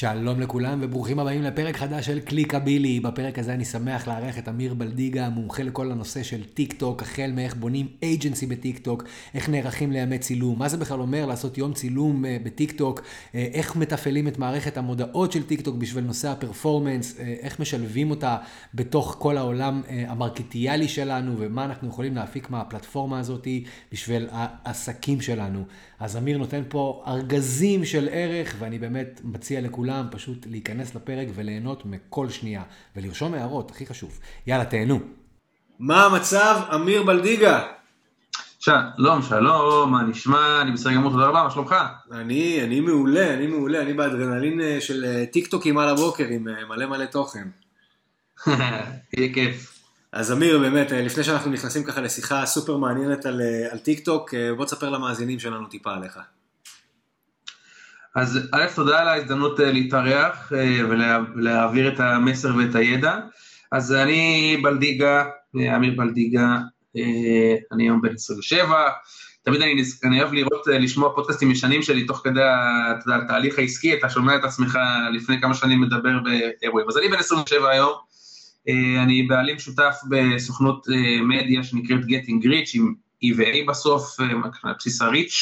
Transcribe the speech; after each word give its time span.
שלום 0.00 0.40
לכולם 0.40 0.78
וברוכים 0.82 1.18
הבאים 1.18 1.42
לפרק 1.42 1.76
חדש 1.76 2.06
של 2.06 2.20
קליקבילי. 2.20 3.00
בפרק 3.00 3.38
הזה 3.38 3.54
אני 3.54 3.64
שמח 3.64 4.08
לארח 4.08 4.38
את 4.38 4.48
אמיר 4.48 4.74
בלדיגה, 4.74 5.28
מומחה 5.28 5.62
לכל 5.62 5.92
הנושא 5.92 6.22
של 6.22 6.44
טיק 6.44 6.72
טוק, 6.72 7.02
החל 7.02 7.30
מאיך 7.34 7.56
בונים 7.56 7.86
agency 8.02 8.46
בטיק 8.46 8.78
טוק, 8.78 9.04
איך 9.34 9.48
נערכים 9.48 9.92
לימי 9.92 10.18
צילום, 10.18 10.58
מה 10.58 10.68
זה 10.68 10.76
בכלל 10.76 11.00
אומר 11.00 11.26
לעשות 11.26 11.58
יום 11.58 11.72
צילום 11.72 12.24
אה, 12.24 12.36
בטיק 12.42 12.72
טוק, 12.72 13.00
אה, 13.34 13.48
איך 13.52 13.76
מתפעלים 13.76 14.28
את 14.28 14.38
מערכת 14.38 14.76
המודעות 14.76 15.32
של 15.32 15.42
טיק 15.42 15.60
טוק 15.60 15.76
בשביל 15.76 16.04
נושא 16.04 16.28
ה 16.28 16.35
performance, 16.35 17.20
אה, 17.20 17.34
איך 17.40 17.60
משלבים 17.60 18.10
אותה 18.10 18.36
בתוך 18.74 19.16
כל 19.18 19.36
העולם 19.36 19.82
המרקטיאלי 19.88 20.88
שלנו 20.88 21.34
ומה 21.38 21.64
אנחנו 21.64 21.88
יכולים 21.88 22.14
להפיק 22.14 22.50
מהפלטפורמה 22.50 23.18
הזאת 23.18 23.48
בשביל 23.92 24.28
העסקים 24.32 25.20
שלנו. 25.20 25.64
אז 26.00 26.16
אמיר 26.16 26.38
נותן 26.38 26.62
פה 26.68 27.04
ארגזים 27.06 27.84
של 27.84 28.08
ערך 28.12 28.56
ואני 28.58 28.78
באמת 28.78 29.20
מציע 29.24 29.60
לכולם. 29.60 29.87
לכולם 29.88 30.06
פשוט 30.10 30.46
להיכנס 30.46 30.94
לפרק 30.94 31.28
וליהנות 31.34 31.86
מכל 31.86 32.28
שנייה, 32.28 32.62
ולרשום 32.96 33.34
הערות, 33.34 33.70
הכי 33.70 33.86
חשוב. 33.86 34.18
יאללה, 34.46 34.64
תהנו. 34.64 35.00
מה 35.78 36.04
המצב, 36.04 36.60
אמיר 36.74 37.02
בלדיגה? 37.02 37.66
שלום, 38.58 39.22
שלום, 39.22 39.92
מה 39.92 40.02
נשמע? 40.02 40.62
אני 40.62 40.72
בסדר 40.72 40.94
גמור, 40.94 41.12
תודה 41.12 41.26
רבה, 41.26 41.42
מה 41.42 41.50
שלומך? 41.50 41.74
אני, 42.12 42.64
אני 42.64 42.80
מעולה, 42.80 43.34
אני 43.34 43.46
מעולה, 43.46 43.80
אני 43.82 43.92
באדרנלין 43.92 44.60
אה, 44.60 44.80
של 44.80 45.04
אה, 45.04 45.24
טיק 45.26 45.46
טוקים 45.46 45.78
על 45.78 45.88
הבוקר 45.88 46.24
עם 46.24 46.48
אה, 46.48 46.64
מלא 46.68 46.86
מלא 46.86 47.04
תוכן. 47.04 47.48
יהיה 49.16 49.34
כיף. 49.34 49.78
אז 50.12 50.32
אמיר, 50.32 50.58
באמת, 50.58 50.92
לפני 50.92 51.24
שאנחנו 51.24 51.50
נכנסים 51.50 51.84
ככה 51.84 52.00
לשיחה 52.00 52.46
סופר 52.46 52.76
מעניינת 52.76 53.26
על, 53.26 53.40
על 53.70 53.78
טיק 53.78 54.04
טוק, 54.04 54.34
בוא 54.56 54.64
תספר 54.64 54.90
למאזינים 54.90 55.38
שלנו 55.38 55.66
טיפה 55.66 55.92
עליך. 55.92 56.18
אז 58.20 58.38
א', 58.52 58.66
תודה 58.74 59.00
על 59.00 59.08
ההזדמנות 59.08 59.60
אה, 59.60 59.72
להתארח 59.72 60.52
אה, 60.52 60.80
ולהעביר 61.36 61.94
את 61.94 62.00
המסר 62.00 62.56
ואת 62.56 62.74
הידע. 62.74 63.18
אז 63.72 63.92
אני 63.92 64.56
בלדיגה, 64.62 65.24
אה, 65.56 65.76
אמיר 65.76 65.94
בלדיגה, 65.96 66.58
אני 67.72 67.84
היום 67.84 68.00
בן 68.00 68.14
27, 68.14 68.88
תמיד 69.42 69.62
אני, 69.62 69.82
אני 70.04 70.22
אוהב 70.22 70.32
לראות, 70.32 70.66
לשמוע 70.66 71.14
פודקאסטים 71.14 71.50
ישנים 71.50 71.82
שלי 71.82 72.06
תוך 72.06 72.20
כדי 72.24 72.40
התהליך 73.14 73.58
העסקי, 73.58 73.94
אתה 73.94 74.10
שומע 74.10 74.36
את 74.36 74.44
עצמך 74.44 74.78
לפני 75.12 75.40
כמה 75.40 75.54
שנים 75.54 75.80
מדבר 75.80 76.18
באירועים. 76.60 76.88
אז 76.88 76.98
אני 76.98 77.08
בן 77.08 77.18
27 77.18 77.70
היום, 77.70 77.92
אני 79.04 79.22
בעלים 79.22 79.58
שותף 79.58 79.96
בסוכנות 80.08 80.86
מדיה 81.22 81.62
שנקראת 81.62 82.00
Getting 82.00 82.44
Reach 82.44 82.70
עם 82.74 82.94
E 83.24 83.26
ו-A 83.36 83.68
בסוף, 83.68 84.16
בסיס 84.78 85.02
ה-Reach, 85.02 85.34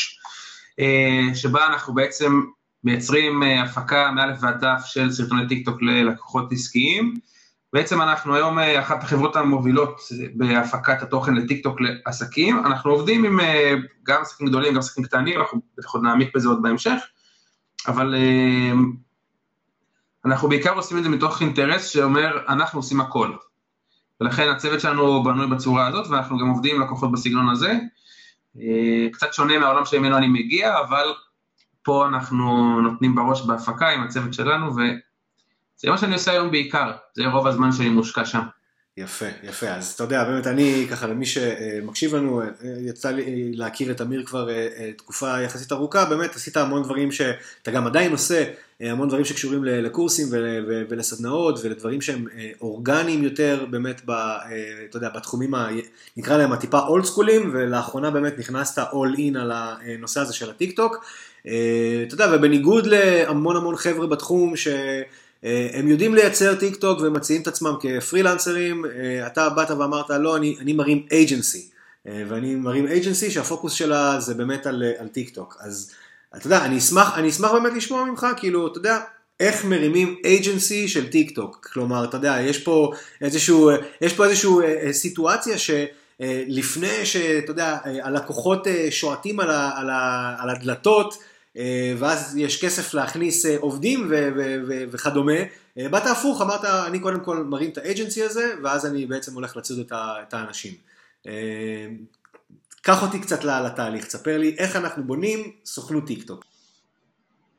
שבה 1.35 1.67
אנחנו 1.67 1.95
בעצם 1.95 2.41
מייצרים 2.87 3.42
אה, 3.42 3.62
הפקה 3.62 4.11
מאלף 4.11 4.39
ועד 4.41 4.59
תף 4.61 4.84
של 4.84 5.11
סרטוני 5.11 5.48
טיק 5.48 5.65
טוק 5.65 5.83
ללקוחות 5.83 6.53
עסקיים. 6.53 7.15
בעצם 7.73 8.03
אנחנו 8.03 8.34
היום 8.34 8.59
אה, 8.59 8.81
אחת 8.81 9.03
החברות 9.03 9.37
המובילות 9.37 10.01
בהפקת 10.34 11.03
התוכן 11.03 11.34
לטיק 11.34 11.62
טוק 11.62 11.78
לעסקים, 11.81 12.59
אנחנו 12.59 12.91
עובדים 12.91 13.25
עם 13.25 13.41
אה, 13.41 13.75
גם 14.03 14.23
עסקים 14.23 14.47
גדולים, 14.47 14.73
גם 14.73 14.78
עסקים 14.78 15.05
קטנים, 15.05 15.41
אנחנו 15.41 15.61
בטח 15.78 15.95
עוד 15.95 16.03
נעמיק 16.03 16.37
בזה 16.37 16.48
עוד 16.48 16.62
בהמשך, 16.62 16.98
אבל 17.89 18.15
אנחנו 20.25 20.48
בעיקר 20.48 20.75
עושים 20.75 20.98
את 20.98 21.03
זה 21.03 21.09
מתוך 21.09 21.43
אינטרס 21.43 21.87
שאומר, 21.87 22.39
אנחנו 22.48 22.78
עושים 22.78 23.00
הכל. 23.00 23.33
ולכן 24.21 24.48
הצוות 24.48 24.81
שלנו 24.81 25.25
בנוי 25.25 25.47
בצורה 25.47 25.87
הזאת, 25.87 26.06
ואנחנו 26.06 26.39
גם 26.39 26.48
עובדים 26.48 26.77
עם 26.77 26.83
לקוחות 26.83 27.12
בסגנון 27.12 27.48
הזה. 27.48 27.73
קצת 29.12 29.33
שונה 29.33 29.59
מהעולם 29.59 29.84
שממנו 29.84 30.17
אני 30.17 30.28
מגיע, 30.28 30.81
אבל 30.81 31.15
פה 31.87 32.06
אנחנו 32.06 32.81
נותנים 32.81 33.15
בראש 33.15 33.42
בהפקה 33.42 33.89
עם 33.89 34.03
הצוות 34.03 34.34
שלנו, 34.34 34.70
וזה 34.73 35.91
מה 35.91 35.98
שאני 35.98 36.12
עושה 36.15 36.31
היום 36.31 36.51
בעיקר, 36.51 36.93
זה 37.15 37.27
רוב 37.27 37.47
הזמן 37.47 37.73
שאני 37.73 37.89
מושקע 37.89 38.25
שם. 38.25 38.43
יפה, 38.99 39.27
יפה. 39.43 39.69
אז 39.69 39.93
אתה 39.93 40.05
יודע, 40.05 40.25
באמת 40.25 40.47
אני, 40.47 40.87
ככה 40.91 41.07
למי 41.07 41.27
שמקשיב 41.27 42.15
לנו, 42.15 42.43
יצא 42.81 43.11
לי 43.11 43.53
להכיר 43.53 43.91
את 43.91 44.01
אמיר 44.01 44.25
כבר 44.27 44.51
אה, 44.51 44.91
תקופה 44.97 45.41
יחסית 45.41 45.73
ארוכה, 45.73 46.05
באמת 46.05 46.34
עשית 46.34 46.57
המון 46.57 46.83
דברים 46.83 47.12
שאתה 47.12 47.71
גם 47.71 47.87
עדיין 47.87 48.12
עושה, 48.12 48.45
אה, 48.83 48.93
המון 48.93 49.09
דברים 49.09 49.25
שקשורים 49.25 49.65
לקורסים 49.65 50.27
ולסדנאות 50.89 51.59
ולדברים 51.62 52.01
שהם 52.01 52.27
אה, 52.39 52.51
אורגניים 52.61 53.23
יותר, 53.23 53.67
באמת, 53.71 54.01
ב, 54.06 54.11
אתה 54.91 54.97
יודע, 54.97 55.09
בתחומים, 55.09 55.55
ה, 55.55 55.69
נקרא 56.17 56.37
להם 56.37 56.53
הטיפה 56.53 56.79
old 56.78 57.05
school 57.05 57.35
ים, 57.35 57.50
ולאחרונה 57.55 58.11
באמת 58.11 58.39
נכנסת 58.39 58.83
all 58.93 59.15
in 59.19 59.37
על 59.37 59.53
הנושא 59.55 60.21
הזה 60.21 60.33
של 60.33 60.51
הטיק 60.51 60.77
טוק. 60.77 61.05
אתה 61.43 62.15
יודע, 62.15 62.27
ובניגוד 62.33 62.87
להמון 62.87 63.56
המון 63.56 63.77
חבר'ה 63.77 64.06
בתחום, 64.06 64.56
ש... 64.56 64.69
אה, 65.47 65.69
הם 65.73 65.89
יודעים 65.89 66.15
לייצר 66.15 66.55
טיק 66.55 66.77
טוק 66.77 67.01
ומציעים 67.01 67.43
את 67.43 67.47
עצמם 67.47 67.75
כפרילנסרים, 67.81 68.84
אה, 68.84 69.27
אתה 69.27 69.49
באת 69.49 69.71
ואמרת 69.71 70.11
לא, 70.11 70.37
אני, 70.37 70.57
אני 70.61 70.73
מרים 70.73 71.07
agency, 71.11 71.69
אה, 72.09 72.23
ואני 72.29 72.55
מרים 72.55 72.87
agency 72.87 73.31
שהפוקוס 73.31 73.73
שלה 73.73 74.21
זה 74.21 74.35
באמת 74.35 74.67
על, 74.67 74.83
על 74.99 75.09
טיק 75.09 75.31
טוק, 75.31 75.56
אז 75.61 75.93
אתה 76.37 76.47
יודע, 76.47 76.65
אני 76.65 76.79
אשמח, 76.79 77.19
אני 77.19 77.29
אשמח 77.29 77.51
באמת 77.53 77.73
לשמוע 77.73 78.05
ממך, 78.05 78.27
כאילו, 78.37 78.67
אתה 78.67 78.79
יודע, 78.79 79.01
איך 79.41 79.65
מרימים 79.65 80.17
אייג'נסי 80.25 80.89
של 80.89 81.11
טיק 81.11 81.31
טוק, 81.31 81.69
כלומר, 81.73 82.05
אתה 82.05 82.17
יודע, 82.17 82.37
יש 82.41 82.59
פה 82.59 82.93
איזשהו, 83.21 83.71
יש 84.01 84.12
פה 84.12 84.25
איזשהו 84.25 84.61
סיטואציה 84.93 85.59
ש... 85.59 85.71
לפני 86.49 87.06
שאתה 87.06 87.51
יודע, 87.51 87.79
הלקוחות 87.85 88.67
שועטים 88.91 89.41
על, 89.41 89.51
על, 89.51 89.91
על 90.39 90.51
הדלתות, 90.51 91.19
ואז 91.99 92.37
יש 92.37 92.65
כסף 92.65 92.94
להכניס 92.94 93.47
אה, 93.47 93.56
עובדים 93.61 94.11
וכדומה. 94.91 95.33
אה, 95.78 95.89
באת 95.89 96.06
הפוך, 96.06 96.43
אמרת, 96.43 96.65
אני 96.65 97.00
קודם 97.00 97.21
כל 97.21 97.44
מרים 97.44 97.71
את 97.71 97.78
האג'נסי 97.78 98.22
הזה, 98.22 98.55
ואז 98.62 98.87
אני 98.87 99.06
בעצם 99.06 99.34
הולך 99.34 99.56
לצוד 99.56 99.93
את 99.93 100.34
האנשים. 100.34 100.72
קח 102.83 103.03
אותי 103.03 103.21
קצת 103.21 103.44
לתהליך, 103.44 104.05
תספר 104.05 104.39
לי 104.39 104.55
איך 104.59 104.77
אנחנו 104.77 105.05
בונים 105.05 105.50
סוכנות 105.65 106.06
טיק 106.06 106.22
טוק. 106.22 106.44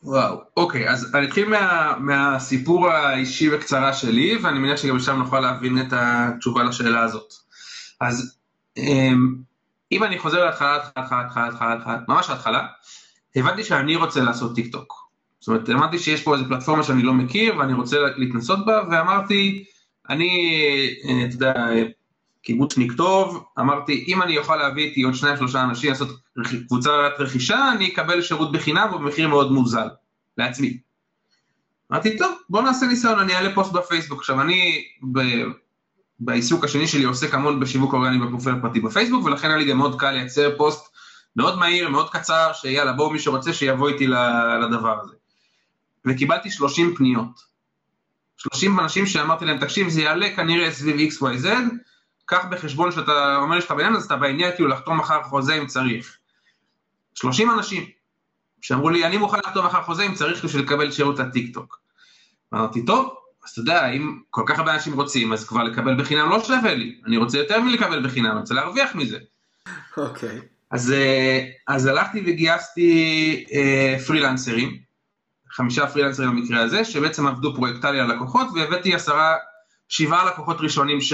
וואו, 0.04 0.42
אוקיי, 0.58 0.90
אז 0.90 1.16
אני 1.16 1.28
אתחיל 1.28 1.50
מה, 1.50 1.94
מהסיפור 2.00 2.90
האישי 2.90 3.56
בקצרה 3.56 3.94
שלי, 3.94 4.38
ואני 4.44 4.60
מניח 4.60 4.78
שגם 4.78 5.00
שם 5.00 5.18
נוכל 5.18 5.40
להבין 5.40 5.82
את 5.82 5.88
התשובה 5.92 6.64
לשאלה 6.64 7.04
הזאת. 7.04 7.34
אז 8.02 8.38
אם 9.92 10.04
אני 10.04 10.20
חוזר 10.20 10.46
להתחלה, 10.46 10.76
התחלה, 10.96 11.22
התחלה, 11.26 11.48
התחלה, 11.48 11.74
התחלה, 11.74 11.98
ממש 12.08 12.30
ההתחלה, 12.30 12.68
הבנתי 13.36 13.64
שאני 13.64 13.96
רוצה 13.96 14.22
לעשות 14.22 14.56
טיק 14.56 14.72
טוק. 14.72 15.08
זאת 15.40 15.48
אומרת, 15.48 15.70
אמרתי 15.70 16.00
שיש 16.00 16.24
פה 16.24 16.36
איזו 16.36 16.46
פלטפורמה 16.46 16.84
שאני 16.84 17.04
לא 17.04 17.14
מכיר 17.14 17.58
ואני 17.58 17.74
רוצה 17.74 17.98
להתנסות 18.18 18.66
בה, 18.66 18.82
ואמרתי, 18.92 19.64
אני, 20.10 20.60
אה, 21.08 21.26
אתה 21.26 21.36
יודע, 21.36 21.54
קיבוצניק 22.42 22.92
טוב, 22.92 23.44
אמרתי, 23.60 24.06
אם 24.08 24.22
אני 24.22 24.38
אוכל 24.38 24.56
להביא 24.56 24.86
איתי 24.86 25.02
עוד 25.02 25.14
שניים 25.14 25.38
שלושה 25.38 25.64
אנשים 25.64 25.90
לעשות 25.90 26.10
קבוצת 26.68 26.92
רכישה, 27.20 27.72
אני 27.72 27.88
אקבל 27.88 28.22
שירות 28.22 28.52
בחינם 28.52 28.88
ובמחיר 28.94 29.28
מאוד 29.28 29.52
מוזל, 29.52 29.88
לעצמי. 30.38 30.78
אמרתי, 31.92 32.18
טוב, 32.18 32.32
בוא 32.50 32.62
נעשה 32.62 32.86
ניסיון, 32.86 33.20
אני 33.20 33.36
אעלה 33.36 33.56
פוסט 33.56 33.72
בפייסבוק. 33.72 34.20
עכשיו, 34.20 34.42
אני 34.42 34.84
ב... 35.12 35.20
בעיסוק 36.20 36.64
השני 36.64 36.88
שלי 36.88 37.04
עוסק 37.04 37.34
המון 37.34 37.60
בשיווק 37.60 37.94
אורגני 37.94 38.20
בפרופיל 38.20 38.54
הפרטי 38.54 38.80
בפייסבוק, 38.80 39.26
ולכן 39.26 39.48
היה 39.48 39.58
לי 39.58 39.66
גם 39.66 39.78
מאוד 39.78 40.00
קל 40.00 40.12
לייצר 40.12 40.58
פוסט 40.58 40.96
מאוד 41.36 41.58
מהיר, 41.60 41.90
מאוד 41.90 42.10
קצר, 42.10 42.52
שיאללה, 42.54 42.94
בואו 42.94 43.10
מי 43.10 43.20
שרוצה 43.20 43.54
שיבוא 43.54 43.90
איתי 43.90 44.08
לדבר 44.62 45.00
הזה. 45.02 45.14
וקיבלתי 46.06 46.52
30 46.52 46.96
פניות. 46.96 47.40
30 48.38 48.80
אנשים 48.80 49.06
שאמרתי 49.06 49.46
להם, 49.46 49.58
תקשיב, 49.58 49.90
זה 49.90 50.02
יעלה 50.02 50.36
כנראה 50.36 50.72
סביב 50.72 51.12
XYZ, 51.12 51.48
קח 52.26 52.46
בחשבון 52.52 52.92
שאתה 52.92 53.38
אומר 53.38 53.56
לי 53.56 53.62
שאתה 53.62 53.76
בעניין 53.76 53.94
הזה, 53.94 54.06
אתה 54.06 54.16
בעניין 54.16 54.52
כאילו 54.56 54.70
לחתום 54.70 55.00
מחר 55.00 55.24
חוזה 55.24 55.54
אם 55.54 55.68
צריך. 55.68 56.18
30 57.14 57.52
אנשים 57.52 57.86
שאמרו 58.62 58.90
לי, 58.90 59.06
אני 59.06 59.18
מוכן 59.18 59.38
לחתום 59.46 59.66
מחר 59.66 59.84
חוזה 59.84 60.04
אם 60.04 60.14
צריך 60.14 60.46
בשביל 60.46 60.64
לקבל 60.64 60.92
שירות 60.92 61.20
הטיק 61.20 61.54
טוק. 61.54 61.80
אמרתי, 62.54 62.86
טוב, 62.86 63.16
אז 63.46 63.52
אתה 63.52 63.60
יודע, 63.60 63.90
אם 63.90 64.20
כל 64.30 64.44
כך 64.46 64.60
הרבה 64.60 64.74
אנשים 64.74 64.94
רוצים, 64.94 65.34
אז 65.34 65.48
כבר 65.48 65.64
לקבל 65.64 66.02
בחינם 66.02 66.30
לא 66.30 66.44
שווה 66.44 66.74
לי, 66.74 67.02
אני 67.06 67.18
רוצה 67.18 67.38
יותר 67.38 67.62
מלקבל 67.62 68.08
בחינם, 68.08 68.32
אני 68.32 68.40
רוצה 68.40 68.54
להרוויח 68.54 68.96
מזה. 68.96 69.18
אוקיי. 69.98 70.38
Okay. 70.38 70.57
אז, 70.72 70.92
אה, 70.92 71.46
אז 71.68 71.86
הלכתי 71.86 72.24
וגייסתי 72.26 73.46
אה, 73.54 73.98
פרילנסרים, 74.08 74.78
חמישה 75.52 75.88
פרילנסרים 75.88 76.30
במקרה 76.30 76.62
הזה, 76.62 76.86
שבעצם 76.86 77.28
עבדו 77.28 77.56
פרויקטלי 77.56 78.00
על 78.00 78.16
לקוחות, 78.16 78.48
והבאתי 78.56 78.96
עשרה, 78.96 79.36
שבעה 79.90 80.26
לקוחות 80.26 80.58
ראשונים 80.60 81.02
ש, 81.02 81.14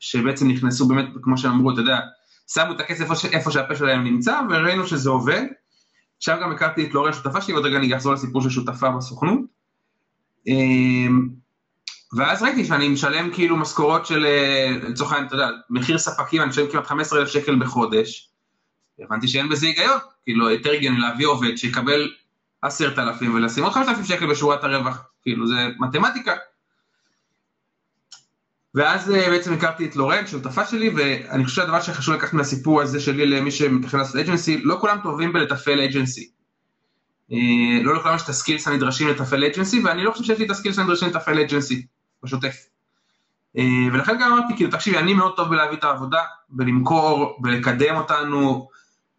שבעצם 0.00 0.48
נכנסו 0.48 0.88
באמת, 0.88 1.06
כמו 1.22 1.38
שאמרו, 1.38 1.72
אתה 1.72 1.80
יודע, 1.80 1.98
שמו 2.52 2.72
את 2.72 2.80
הכסף 2.80 3.24
איפה, 3.32 3.50
שהפה 3.50 3.76
שלהם 3.76 4.04
נמצא, 4.04 4.40
וראינו 4.50 4.86
שזה 4.86 5.10
עובד. 5.10 5.42
שם 6.20 6.36
גם 6.42 6.52
הכרתי 6.52 6.84
את 6.84 6.94
לורי 6.94 7.10
השותפה 7.10 7.40
שלי, 7.40 7.54
ועוד 7.54 7.66
רגע 7.66 7.76
אני 7.76 7.96
אחזור 7.96 8.12
לסיפור 8.12 8.42
של 8.42 8.50
שותפה 8.50 8.90
בסוכנות. 8.90 9.40
אמ, 10.46 11.28
ואז 12.16 12.42
ראיתי 12.42 12.64
שאני 12.64 12.88
משלם 12.88 13.30
כאילו 13.34 13.56
משכורות 13.56 14.06
של, 14.06 14.26
אה, 14.26 14.70
לצורך 14.88 15.12
העניין, 15.12 15.26
אתה 15.26 15.34
יודע, 15.34 15.48
מחיר 15.70 15.98
ספקים, 15.98 16.42
אני 16.42 16.48
משלם 16.48 16.70
כמעט 16.70 16.86
15,000 16.86 17.28
שקל 17.28 17.58
בחודש. 17.58 18.30
הבנתי 19.00 19.28
שאין 19.28 19.48
בזה 19.48 19.66
היגיון, 19.66 19.98
כאילו 20.24 20.50
יותר 20.50 20.70
הגיוני 20.70 20.98
להביא 20.98 21.26
עובד 21.26 21.56
שיקבל 21.56 22.12
עשרת 22.62 22.98
אלפים 22.98 23.34
ולשים 23.34 23.64
עוד 23.64 23.72
חמשת 23.72 23.88
אלפים 23.88 24.04
שקל 24.04 24.26
בשורת 24.30 24.64
הרווח, 24.64 25.02
כאילו 25.22 25.46
זה 25.46 25.68
מתמטיקה. 25.78 26.32
ואז 28.74 29.10
אה, 29.10 29.30
בעצם 29.30 29.52
הכרתי 29.52 29.86
את 29.86 29.96
לורן, 29.96 30.26
שותפה 30.26 30.66
שלי, 30.66 30.88
ואני 30.88 31.44
חושב 31.44 31.56
שהדבר 31.56 31.80
שחשוב 31.80 32.14
לקחת 32.14 32.32
מהסיפור 32.32 32.82
הזה 32.82 33.00
שלי 33.00 33.26
למי 33.26 33.50
שמתכנן 33.50 34.00
לעשות 34.00 34.16
agency, 34.16 34.58
לא 34.62 34.76
כולם 34.80 34.98
טובים 35.02 35.32
בלתפעל 35.32 35.80
agency. 35.80 36.30
אה, 37.32 37.82
לא 37.82 37.94
לכולם 37.94 38.14
יש 38.14 38.22
את 38.22 38.28
ה 38.28 38.34
skills 38.34 38.68
הנדרשים 38.68 39.08
לתפעל 39.08 39.44
agency, 39.44 39.82
ואני 39.84 40.04
לא 40.04 40.10
חושב 40.10 40.24
שיש 40.24 40.38
לי 40.38 40.44
את 40.44 40.50
ה 40.50 40.54
skills 40.54 40.78
הנדרשים 40.78 41.08
לתפעל 41.08 41.38
agency, 41.38 41.86
בשוטף. 42.22 42.56
אה, 43.58 43.62
ולכן 43.92 44.16
גם 44.20 44.32
אמרתי, 44.32 44.56
כאילו, 44.56 44.70
תקשיבי, 44.70 44.98
אני 44.98 45.14
מאוד 45.14 45.36
טוב 45.36 45.48
בלהביא 45.48 45.76
את 45.76 45.84
העבודה, 45.84 46.20
בלמכור, 46.48 47.38
בלקדם 47.42 47.96
אותנו, 47.96 48.68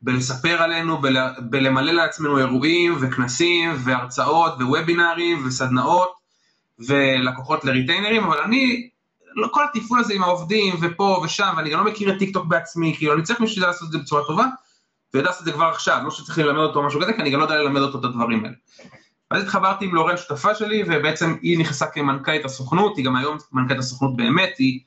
בלספר 0.02 0.62
עלינו, 0.62 0.98
בל, 0.98 1.18
בלמלא 1.40 1.92
לעצמנו 1.92 2.38
אירועים 2.38 2.98
וכנסים 3.02 3.72
והרצאות 3.84 4.54
ווובינארים 4.54 5.48
וסדנאות 5.48 6.10
ולקוחות 6.80 7.66
ל 7.66 7.70
retainer 7.70 8.09
ים, 8.09 8.24
אבל 8.24 8.38
אני, 8.38 8.90
לא 9.36 9.48
כל 9.52 9.64
התפעול 9.64 10.00
הזה 10.00 10.14
עם 10.14 10.24
העובדים 10.24 10.76
ופה 10.82 11.22
ושם, 11.24 11.54
ואני 11.58 11.70
גם 11.70 11.80
לא 11.80 11.92
מכיר 11.92 12.14
את 12.14 12.20
טיקטוק 12.20 12.46
בעצמי, 12.46 12.96
כאילו 12.98 13.14
אני 13.14 13.24
צריך 13.24 13.40
מישהו 13.40 13.56
שידע 13.56 13.68
לעשות 13.68 13.88
את 13.88 13.92
זה 13.92 13.98
בצורה 13.98 14.24
טובה, 14.28 14.46
ויודע 15.14 15.30
לעשות 15.30 15.42
את 15.42 15.46
זה 15.46 15.52
כבר 15.52 15.66
עכשיו, 15.66 16.02
לא 16.04 16.12
שצריך 16.12 16.38
ללמד 16.38 16.60
אותו 16.60 16.84
משהו 16.84 17.02
כזה, 17.02 17.14
כי 17.14 17.22
אני 17.22 17.30
גם 17.30 17.40
לא 17.40 17.46
יודע 17.46 17.56
ללמד 17.56 17.82
אותו 17.82 18.00
את 18.00 18.04
הדברים 18.04 18.46
האלה. 18.46 18.56
אז 19.32 19.44
התחברתי 19.44 19.86
עם 19.86 19.96
לורן 19.96 20.18
שותפה 20.18 20.56
שלי, 20.56 20.84
ובעצם 20.88 21.36
היא 21.42 21.60
נכנסה 21.60 21.86
כמנכ"לית 21.88 22.46
הסוכנות, 22.46 22.98
היא 22.98 23.06
גם 23.06 23.16
היום 23.16 23.38
מנכ"לית 23.52 23.80
הסוכנות 23.80 24.16
באמת, 24.16 24.58
היא 24.58 24.80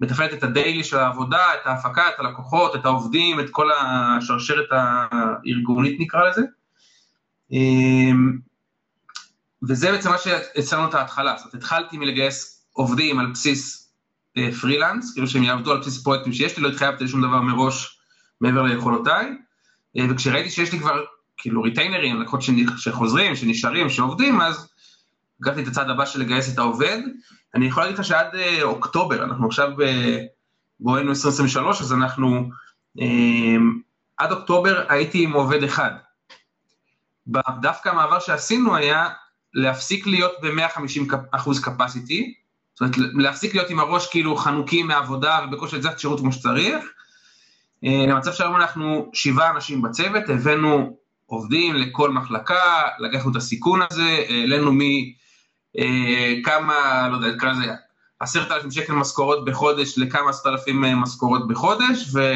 מתפעלת 0.00 0.32
את 0.32 0.42
הדיילי 0.42 0.84
של 0.84 0.98
העבודה, 0.98 1.54
את 1.54 1.66
ההפקה, 1.66 2.08
את 2.08 2.14
הלקוחות, 2.18 2.76
את 2.76 2.84
העובדים, 2.84 3.40
את 3.40 3.50
כל 3.50 3.68
השרשרת 3.72 4.68
הארגונית 4.70 6.00
נקרא 6.00 6.28
לזה. 6.28 6.42
אמ, 7.52 8.38
וזה 9.68 9.92
בעצם 9.92 10.10
מה 10.10 10.18
שהצלנו 10.18 10.88
את 10.88 10.94
ההתחלה, 10.94 11.34
זאת 11.36 11.44
אומרת 11.44 11.54
התחלתי 11.54 11.98
מלגייס 11.98 12.66
עובדים 12.72 13.18
על 13.18 13.26
בסיס 13.26 13.92
אה, 14.36 14.52
פרילנס, 14.60 15.12
כאילו 15.12 15.26
שהם 15.26 15.42
יעבדו 15.42 15.72
על 15.72 15.78
בסיס 15.78 16.02
פרויקטים 16.02 16.32
שיש 16.32 16.56
לי, 16.56 16.62
לא 16.62 16.68
התחייבתי 16.68 17.04
לשום 17.04 17.22
דבר 17.22 17.40
מראש 17.40 17.98
מעבר 18.40 18.62
ליכולותיי, 18.62 19.26
אה, 19.98 20.04
וכשראיתי 20.10 20.50
שיש 20.50 20.72
לי 20.72 20.78
כבר 20.78 21.04
כאילו 21.36 21.62
ריטיינרים, 21.62 22.20
לקוחות 22.20 22.40
שחוזרים, 22.76 23.36
שנשארים, 23.36 23.90
שעובדים, 23.90 24.40
אז 24.40 24.69
לקחתי 25.40 25.62
את 25.62 25.66
הצעד 25.66 25.90
הבא 25.90 26.06
של 26.06 26.20
לגייס 26.20 26.54
את 26.54 26.58
העובד. 26.58 26.98
אני 27.54 27.66
יכול 27.66 27.82
להגיד 27.82 27.98
לך 27.98 28.04
שעד 28.04 28.34
אה, 28.34 28.62
אוקטובר, 28.62 29.24
אנחנו 29.24 29.46
עכשיו 29.46 29.70
בבואנו 30.80 31.10
2023, 31.10 31.80
אז 31.80 31.92
אנחנו, 31.92 32.50
אה, 33.00 33.06
עד 34.16 34.32
אוקטובר 34.32 34.84
הייתי 34.88 35.24
עם 35.24 35.32
עובד 35.32 35.62
אחד. 35.62 35.90
דווקא 37.60 37.88
המעבר 37.88 38.18
שעשינו 38.18 38.76
היה 38.76 39.08
להפסיק 39.54 40.06
להיות 40.06 40.32
ב-150 40.42 41.14
אחוז 41.30 41.64
capacity, 41.64 42.22
זאת 42.74 42.80
אומרת 42.80 42.96
להפסיק 42.96 43.54
להיות 43.54 43.70
עם 43.70 43.78
הראש 43.78 44.10
כאילו 44.10 44.36
חנוקים 44.36 44.86
מעבודה 44.86 45.40
ובקושי 45.44 45.76
לצאת 45.76 46.00
שירות 46.00 46.20
כמו 46.20 46.32
שצריך, 46.32 46.84
אה, 47.84 48.06
למצב 48.08 48.32
שהיום 48.32 48.56
אנחנו 48.56 49.10
שבעה 49.12 49.50
אנשים 49.50 49.82
בצוות, 49.82 50.28
הבאנו 50.28 50.96
עובדים 51.26 51.74
לכל 51.76 52.10
מחלקה, 52.10 52.82
לקחנו 52.98 53.30
את 53.30 53.36
הסיכון 53.36 53.80
הזה, 53.90 54.24
העלינו 54.28 54.72
מכמה, 54.72 55.20
אה, 55.78 57.08
לא 57.10 57.16
יודע, 57.16 57.28
נקרא 57.36 57.52
לזה 57.52 57.72
עשרת 58.20 58.50
אלפים 58.50 58.70
שקל 58.70 58.92
משכורות 58.92 59.44
בחודש 59.44 59.98
לכמה 59.98 60.30
עשרת 60.30 60.46
אלפים 60.46 60.84
אה, 60.84 60.94
משכורות 60.94 61.48
בחודש, 61.48 62.14
ו, 62.14 62.32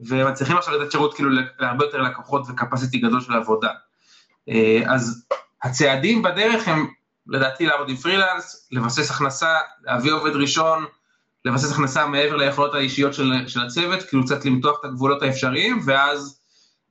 ומצליחים 0.00 0.56
עכשיו 0.56 0.78
לתת 0.78 0.92
שירות 0.92 1.14
כאילו 1.14 1.30
להרבה 1.58 1.84
יותר 1.84 2.02
לקוחות 2.02 2.42
וקפסיטי 2.48 2.98
גדול 2.98 3.20
של 3.20 3.32
עבודה. 3.32 3.70
אה, 4.48 4.82
אז 4.86 5.26
הצעדים 5.62 6.22
בדרך 6.22 6.68
הם 6.68 6.86
לדעתי 7.26 7.66
לעבוד 7.66 7.88
עם 7.88 7.96
פרילנס, 7.96 8.68
לבסס 8.72 9.10
הכנסה, 9.10 9.56
להביא 9.84 10.12
עובד 10.12 10.36
ראשון, 10.36 10.84
לבסס 11.44 11.72
הכנסה 11.72 12.06
מעבר 12.06 12.36
ליכולות 12.36 12.74
האישיות 12.74 13.14
של, 13.14 13.32
של 13.46 13.60
הצוות, 13.60 14.02
כאילו 14.02 14.24
קצת 14.24 14.44
למתוח 14.44 14.78
את 14.80 14.84
הגבולות 14.84 15.22
האפשריים, 15.22 15.80
ואז 15.86 16.40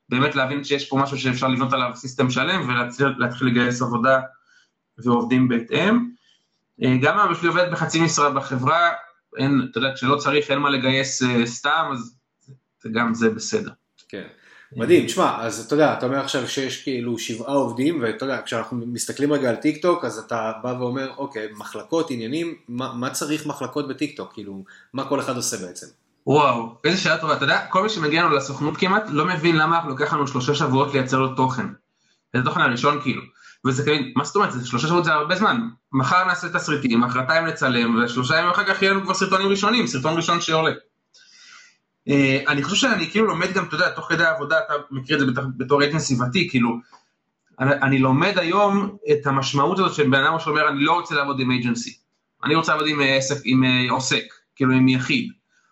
באמת 0.09 0.35
להבין 0.35 0.63
שיש 0.63 0.89
פה 0.89 0.97
משהו 0.97 1.17
שאפשר 1.17 1.47
לבנות 1.47 1.73
עליו 1.73 1.91
סיסטם 1.95 2.29
שלם 2.29 2.69
ולהתחיל 2.69 3.47
לגייס 3.47 3.81
עבודה 3.81 4.19
ועובדים 5.03 5.47
בהתאם. 5.47 6.09
אה, 6.83 6.97
גם 7.01 7.19
אם 7.19 7.31
יש 7.31 7.41
לי 7.41 7.47
עובד 7.47 7.71
בחצי 7.71 8.01
משרה 8.01 8.29
בחברה, 8.29 8.89
אין, 9.37 9.67
אתה 9.71 9.77
יודע, 9.77 9.89
כשלא 9.95 10.15
צריך, 10.15 10.51
אין 10.51 10.59
מה 10.59 10.69
לגייס 10.69 11.23
uh, 11.23 11.25
סתם, 11.45 11.89
אז 11.91 12.15
גם 12.91 13.13
זה 13.13 13.29
בסדר. 13.29 13.71
כן. 14.09 14.27
מדהים, 14.75 15.05
תשמע, 15.05 15.37
אז 15.41 15.65
אתה 15.65 15.73
יודע, 15.75 15.93
אתה 15.93 16.05
אומר 16.05 16.19
עכשיו 16.19 16.47
שיש 16.47 16.83
כאילו 16.83 17.17
שבעה 17.19 17.53
עובדים, 17.53 18.01
ואתה 18.01 18.25
יודע, 18.25 18.41
כשאנחנו 18.45 18.77
מסתכלים 18.87 19.33
רגע 19.33 19.49
על 19.49 19.55
טיק 19.55 19.81
טוק, 19.81 20.05
אז 20.05 20.17
אתה 20.17 20.51
בא 20.63 20.75
ואומר, 20.79 21.11
אוקיי, 21.17 21.47
מחלקות, 21.57 22.11
עניינים, 22.11 22.55
מה, 22.67 22.93
מה 22.93 23.09
צריך 23.09 23.45
מחלקות 23.45 23.87
בטיק 23.87 24.17
טוק, 24.17 24.33
כאילו, 24.33 24.63
מה 24.93 25.09
כל 25.09 25.19
אחד 25.19 25.35
עושה 25.35 25.57
בעצם? 25.57 25.87
וואו, 26.27 26.75
איזה 26.83 26.97
שאלה 26.97 27.17
טובה, 27.17 27.33
אתה 27.33 27.43
יודע, 27.43 27.65
כל 27.69 27.83
מי 27.83 27.89
שמגיע 27.89 28.23
לנו 28.23 28.35
לסוכנות 28.35 28.77
כמעט, 28.77 29.03
לא 29.09 29.25
מבין 29.25 29.55
למה 29.55 29.81
לוקח 29.87 30.13
לנו 30.13 30.27
שלושה 30.27 30.55
שבועות 30.55 30.93
לייצר 30.93 31.19
לו 31.19 31.35
תוכן. 31.35 31.65
זה 32.33 32.39
התוכן 32.39 32.61
הראשון 32.61 33.01
כאילו. 33.01 33.21
וזה 33.65 33.83
כאילו, 33.83 34.05
מה 34.15 34.23
זאת 34.23 34.35
אומרת, 34.35 34.53
שלושה 34.65 34.87
שבועות 34.87 35.05
זה 35.05 35.13
הרבה 35.13 35.35
זמן. 35.35 35.61
מחר 35.91 36.23
נעשה 36.23 36.49
תסריטים, 36.49 37.01
מחרתיים 37.01 37.45
נצלם, 37.45 38.03
ושלושה 38.03 38.37
ימים 38.37 38.49
אחר 38.49 38.63
כך 38.63 38.81
יהיה 38.81 38.93
לנו 38.93 39.03
כבר 39.03 39.13
סרטונים 39.13 39.47
ראשונים, 39.47 39.87
סרטון 39.87 40.17
ראשון 40.17 40.41
שעולה. 40.41 40.71
Uh, 42.09 42.11
אני 42.47 42.63
חושב 42.63 42.75
שאני 42.75 43.09
כאילו 43.11 43.25
לומד 43.25 43.53
גם, 43.53 43.65
אתה 43.65 43.75
יודע, 43.75 43.89
תוך 43.89 44.09
כדי 44.09 44.23
העבודה, 44.23 44.59
אתה 44.59 44.73
מכיר 44.91 45.15
את 45.15 45.35
זה 45.35 45.41
בתור, 45.57 45.83
אג'נסי 45.83 46.15
ותיק, 46.21 46.49
כאילו, 46.49 46.69
אני, 47.59 47.71
אני 47.81 47.99
לומד 47.99 48.37
היום 48.37 48.97
את 49.11 49.27
המשמעות 49.27 49.79
הזאת 49.79 49.93
של 49.93 50.09
בן 50.09 50.23
אדם 50.23 50.39
שאומר, 50.39 50.69
אני 50.69 50.83
לא 50.83 50.93
רוצה 50.93 51.15
לעבוד 51.15 51.39
עם 51.39 51.51
אג'נסי, 51.51 51.97
אני 52.43 52.55
רוצה 52.55 52.71
לעבוד 52.71 52.87
עם 52.87 52.99
עסק, 53.03 53.41
עם 53.43 53.63
uh, 53.63 53.91
עוסק, 53.91 54.23
כאילו 54.55 54.73
עם 54.73 54.87
יחיד. 54.87 55.31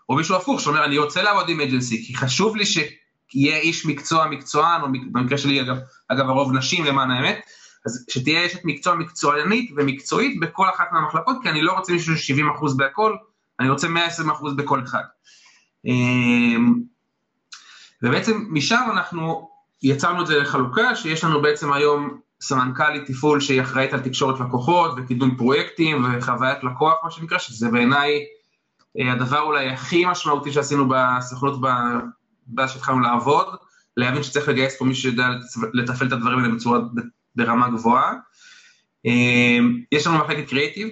או 0.09 0.15
מישהו 0.15 0.35
הפוך 0.35 0.61
שאומר 0.61 0.85
אני 0.85 0.97
רוצה 0.97 1.23
לעבוד 1.23 1.49
עם 1.49 1.61
אג'נסי 1.61 2.03
כי 2.05 2.15
חשוב 2.15 2.55
לי 2.55 2.65
שיהיה 2.65 3.57
איש 3.57 3.85
מקצוע 3.85 4.27
מקצוען, 4.27 4.81
או 4.81 4.87
במקרה 5.11 5.37
שלי 5.37 5.61
אגב, 5.61 5.77
אגב 6.07 6.29
הרוב 6.29 6.53
נשים 6.53 6.85
למען 6.85 7.11
האמת, 7.11 7.39
אז 7.87 8.05
שתהיה 8.09 8.45
אשת 8.45 8.59
מקצוע 8.65 8.95
מקצוענית 8.95 9.71
ומקצועית 9.75 10.39
בכל 10.39 10.69
אחת 10.75 10.85
מהמחלקות, 10.91 11.37
כי 11.43 11.49
אני 11.49 11.61
לא 11.61 11.73
רוצה 11.73 11.93
מישהו 11.93 12.17
ש-70% 12.17 12.77
בהכל, 12.77 13.15
אני 13.59 13.69
רוצה 13.69 13.87
120% 13.87 14.53
בכל 14.57 14.83
אחד. 14.83 15.03
אמ, 15.85 16.73
ובעצם 18.03 18.45
משם 18.49 18.83
אנחנו 18.91 19.49
יצרנו 19.83 20.21
את 20.21 20.27
זה 20.27 20.39
לחלוקה, 20.39 20.95
שיש 20.95 21.23
לנו 21.23 21.41
בעצם 21.41 21.73
היום 21.73 22.19
סמנכ"לית 22.41 23.05
תפעול 23.05 23.39
שהיא 23.39 23.61
אחראית 23.61 23.93
על 23.93 23.99
תקשורת 23.99 24.39
לקוחות 24.39 24.91
וקידום 24.97 25.35
פרויקטים 25.37 26.06
וחוויית 26.06 26.63
לקוח 26.63 26.94
מה 27.03 27.11
שנקרא, 27.11 27.37
שזה 27.37 27.69
בעיניי 27.69 28.25
אה, 28.99 29.13
הדבר 29.13 29.41
אולי 29.41 29.69
הכי 29.69 30.06
משמעותי 30.06 30.51
שעשינו 30.51 30.87
בסוכנות 30.89 31.61
בה 32.47 32.67
שהתחלנו 32.67 32.99
לעבוד, 32.99 33.47
להבין 33.97 34.23
שצריך 34.23 34.49
לגייס 34.49 34.77
פה 34.77 34.85
מישהו 34.85 35.01
שיודע 35.01 35.29
לתפעל 35.73 36.07
את 36.07 36.13
הדברים 36.13 36.39
האלה 36.39 36.56
בצורה, 36.56 36.79
ברמה 37.37 37.69
גבוהה. 37.69 38.13
אה, 39.06 39.59
יש 39.91 40.07
לנו 40.07 40.17
מחלקת 40.17 40.49
קריאיטיב, 40.49 40.87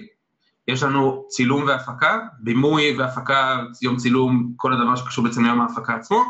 יש 0.68 0.82
לנו 0.82 1.24
צילום 1.28 1.64
והפקה, 1.66 2.18
בימוי 2.38 2.96
והפקה, 2.98 3.62
יום 3.82 3.96
צילום, 3.96 4.52
כל 4.56 4.72
הדבר 4.72 4.96
שקשור 4.96 5.24
בעצם 5.24 5.44
ליום 5.44 5.60
ההפקה 5.60 5.94
עצמו, 5.94 6.24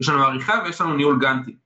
יש 0.00 0.08
לנו 0.08 0.24
עריכה 0.24 0.62
ויש 0.64 0.80
לנו 0.80 0.96
ניהול 0.96 1.18
גנטי. 1.20 1.56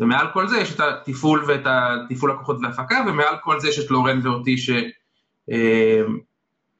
ומעל 0.00 0.26
כל 0.32 0.48
זה 0.48 0.58
יש 0.58 0.74
את 0.74 0.80
התפעול 0.80 1.44
ואת 1.48 1.66
התפעול 1.66 2.30
לקוחות 2.32 2.56
והפקה, 2.62 3.04
ומעל 3.06 3.36
כל 3.42 3.60
זה 3.60 3.68
יש 3.68 3.78
את 3.78 3.90
לורן 3.90 4.26
ואותי 4.26 4.58
ש... 4.58 4.70
אה, 5.50 6.02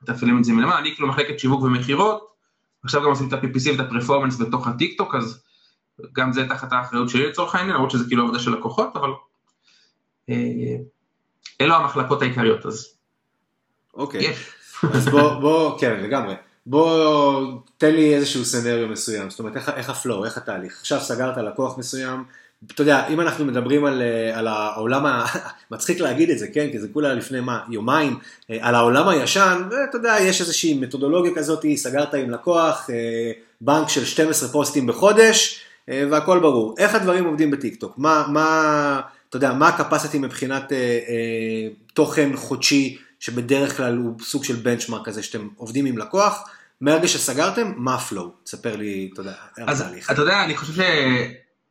מתפעלים 0.03 0.39
את 0.39 0.45
זה 0.45 0.53
מלמעלה, 0.53 0.79
אני 0.79 0.95
כאילו 0.95 1.09
מחלקת 1.09 1.39
שיווק 1.39 1.63
ומכירות, 1.63 2.29
עכשיו 2.85 3.03
גם 3.03 3.09
עושים 3.09 3.29
את 3.29 3.33
ה-PPC 3.33 3.71
ואת 3.71 3.81
הפרפורמנס 3.81 4.41
בתוך 4.41 4.67
הטיק 4.67 4.99
טוק, 4.99 5.15
אז 5.15 5.43
גם 6.13 6.33
זה 6.33 6.49
תחת 6.49 6.73
האחריות 6.73 7.09
שלי 7.09 7.29
לצורך 7.29 7.55
העניין, 7.55 7.75
למרות 7.75 7.91
שזה 7.91 8.05
כאילו 8.09 8.23
עבודה 8.23 8.39
של 8.39 8.53
לקוחות, 8.55 8.97
אבל 8.97 9.09
אלו 11.61 11.75
המחלקות 11.75 12.23
העיקריות, 12.23 12.67
אז 12.67 12.89
אוקיי, 13.95 14.33
אז 14.83 15.09
בוא, 15.09 15.35
בוא, 15.41 15.79
כן, 15.79 16.01
לגמרי. 16.01 16.35
בוא 16.67 17.43
תן 17.79 17.95
לי 17.95 18.15
איזשהו 18.15 18.45
scenario 18.45 18.89
מסוים, 18.89 19.31
זאת 19.31 19.39
אומרת 19.39 19.57
איך, 19.57 19.69
איך 19.77 19.91
ה 19.91 19.97
flow, 19.97 20.25
איך 20.25 20.37
התהליך. 20.37 20.79
עכשיו 20.81 21.01
סגרת 21.01 21.37
לקוח 21.37 21.79
מסוים, 21.79 22.25
אתה 22.67 22.83
יודע, 22.83 23.07
אם 23.09 23.21
אנחנו 23.21 23.45
מדברים 23.45 23.85
על, 23.85 24.03
אה, 24.03 24.39
על 24.39 24.47
העולם, 24.47 25.07
ה... 25.07 25.25
מצחיק 25.71 26.01
להגיד 26.01 26.31
את 26.31 26.39
זה, 26.39 26.47
כן? 26.55 26.69
כי 26.73 26.79
זה 26.79 26.89
כולה 26.93 27.15
לפני 27.15 27.41
מה, 27.41 27.61
יומיים, 27.69 28.19
אה, 28.51 28.59
על 28.61 28.75
העולם 28.75 29.09
הישן, 29.09 29.63
ואתה 29.71 29.97
יודע, 29.97 30.17
יש 30.21 30.41
איזושהי 30.41 30.75
מתודולוגיה 30.75 31.35
כזאת, 31.35 31.65
סגרת 31.75 32.15
עם 32.15 32.31
לקוח, 32.31 32.91
אה, 32.91 33.33
בנק 33.61 33.89
של 33.89 34.05
12 34.05 34.49
פוסטים 34.49 34.87
בחודש, 34.87 35.65
והכל 36.11 36.39
ברור. 36.39 36.75
איך 36.79 36.95
הדברים 36.95 37.25
עובדים 37.25 37.51
בטיקטוק? 37.51 37.99
מה, 37.99 38.27
מה, 38.29 39.01
אתה 39.29 39.37
יודע, 39.37 39.53
מה 39.53 39.69
ה 39.69 39.75
capacity 39.75 40.19
מבחינת 40.19 40.73
אה, 40.73 40.79
אה, 40.79 41.69
תוכן 41.95 42.31
חודשי, 42.37 42.99
שבדרך 43.21 43.77
כלל 43.77 43.97
הוא 43.97 44.21
סוג 44.21 44.45
של 44.45 44.57
benchmark 44.57 45.07
כזה, 45.07 45.23
שאתם 45.23 45.49
עובדים 45.57 45.87
עם 45.87 45.99
לקוח, 45.99 46.49
מהרגע 46.81 47.09
שסגרתם, 47.09 47.73
מה 47.77 47.95
ה 47.95 48.01
flow? 48.01 48.31
תספר 48.45 48.77
לי, 48.77 49.11
אתה 49.13 49.21
יודע, 49.21 49.33
אז 49.67 49.85
אתה 50.11 50.23
יודע, 50.23 50.45
אני 50.45 50.57
חושב 50.57 50.73
ש... 50.73 50.81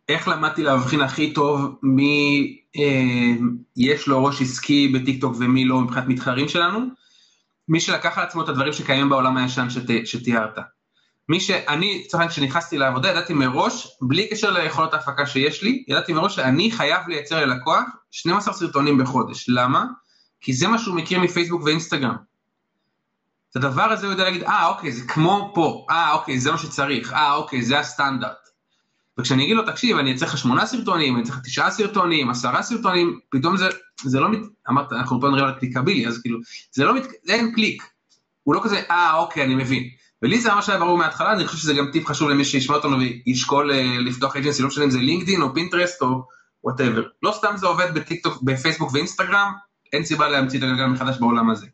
איך 0.10 0.28
למדתי 0.28 0.64
להבחין 0.64 1.02
הכי 1.02 1.34
טוב 1.34 1.80
מי 1.84 2.58
אה, 2.78 3.36
יש 3.78 4.08
לו 4.08 4.24
ראש 4.24 4.42
עסקי 4.42 4.88
בטיקטוק 4.88 5.36
ומי 5.40 5.66
לא 5.66 5.80
מבחינת 5.80 6.08
מתחרים 6.08 6.48
שלנו? 6.48 6.80
מי 7.70 7.80
שלקח 7.80 8.18
על 8.18 8.24
עצמו 8.24 8.44
את 8.44 8.50
הדברים 8.50 8.74
שקיימים 8.74 9.10
בעולם 9.10 9.38
הישן 9.38 9.70
שת, 9.70 10.06
שתיארת. 10.06 10.58
מי 11.30 11.40
שאני, 11.40 12.02
לצורך 12.06 12.22
העניין, 12.22 12.30
כשנכנסתי 12.30 12.78
לעבודה, 12.78 13.10
ידעתי 13.10 13.34
מראש, 13.34 13.88
בלי 14.02 14.28
קשר 14.28 14.52
ליכולות 14.52 14.94
ההפקה 14.94 15.26
שיש 15.26 15.64
לי, 15.64 15.84
ידעתי 15.88 16.14
מראש 16.14 16.36
שאני 16.36 16.72
חייב 16.72 17.08
לייצר 17.08 17.46
ללקוח 17.46 17.84
12 18.12 18.54
סרטונים 18.54 18.98
בחודש. 18.98 19.46
למה? 19.50 19.86
כי 20.42 20.54
זה 20.54 20.68
מה 20.68 20.78
שהוא 20.78 20.96
מכיר 20.96 21.20
מפייסבוק 21.20 21.64
ואינסטגרם. 21.64 22.16
את 23.52 23.56
הדבר 23.56 23.84
הזה 23.84 24.06
הוא 24.06 24.12
יודע 24.12 24.24
להגיד, 24.24 24.44
אה, 24.44 24.68
אוקיי, 24.68 24.92
זה 24.92 25.08
כמו 25.08 25.52
פה, 25.56 25.86
אה, 25.90 26.14
אוקיי, 26.14 26.40
זה 26.40 26.52
מה 26.52 26.58
שצריך, 26.58 27.14
אה, 27.14 27.34
אוקיי, 27.34 27.62
זה 27.62 27.80
הסטנדרט. 27.80 28.48
וכשאני 29.20 29.44
אגיד 29.44 29.56
לו, 29.56 29.66
תקשיב, 29.66 29.98
אני 29.98 30.16
אצא 30.16 30.26
לך 30.26 30.38
שמונה 30.38 30.66
סרטונים, 30.66 31.16
אני 31.16 31.24
אצא 31.24 31.34
לך 31.34 31.40
תשעה 31.40 31.72
סרטונים, 31.72 32.30
עשרה 32.30 32.64
סרטונים, 32.64 33.20
פתאום 33.30 33.58
זה, 33.58 33.70
זה 34.04 34.20
לא, 34.20 34.30
מת... 34.30 34.40
אמרת, 34.70 34.94
אנחנו 34.94 35.22
פה 35.22 35.28
מדברים 35.28 35.46
על 35.46 35.60
clickability, 35.60 36.08
אז 36.08 36.22
כאילו, 36.22 36.40
זה 36.72 36.86
לא, 36.86 36.96
מת... 36.96 37.04
זה 37.24 37.34
אין 37.34 37.52
קליק. 37.54 37.84
הוא 38.44 38.56
לא 38.56 38.62
כזה, 38.64 38.82
אה, 38.92 39.16
אוקיי, 39.16 39.44
אני 39.44 39.56
מבין. 39.56 39.84
ולי 40.22 40.42
זה 40.42 40.54
ממש 40.54 40.70
היה 40.70 40.80
ברור 40.80 40.98
מההתחלה, 40.98 41.34
אני 41.34 41.48
חושב 41.48 41.58
שזה 41.58 41.74
גם 41.74 41.92
טיפ 41.92 42.08
חשוב 42.08 42.30
למי 42.30 42.46
שישמע 42.46 42.76
אותנו 42.76 42.98
וישקול 43.00 43.72
אה, 43.72 43.98
לפתוח 44.00 44.36
agency, 44.36 44.62
לא 44.62 44.68
משנה 44.68 44.84
אם 44.84 44.90
זה 44.90 45.00
לינקדין 45.00 45.42
או 45.42 45.54
פינטרסט 45.54 46.02
או 46.02 46.24
whatever. 46.64 47.04
לא 47.24 47.32
סתם 47.32 47.54
זה 47.56 47.68
עובד 47.68 47.94
בטיקטוק, 47.94 48.42
בפייסבוק 48.42 48.94
ואינסטגרם, 48.94 49.52
אין 49.94 50.06
סיבה 50.06 50.30
להמציא 50.30 50.60
את 50.60 50.64
הגלגל 50.64 50.86
מחדש 50.86 51.18
בעולם 51.18 51.50
הזה. 51.50 51.68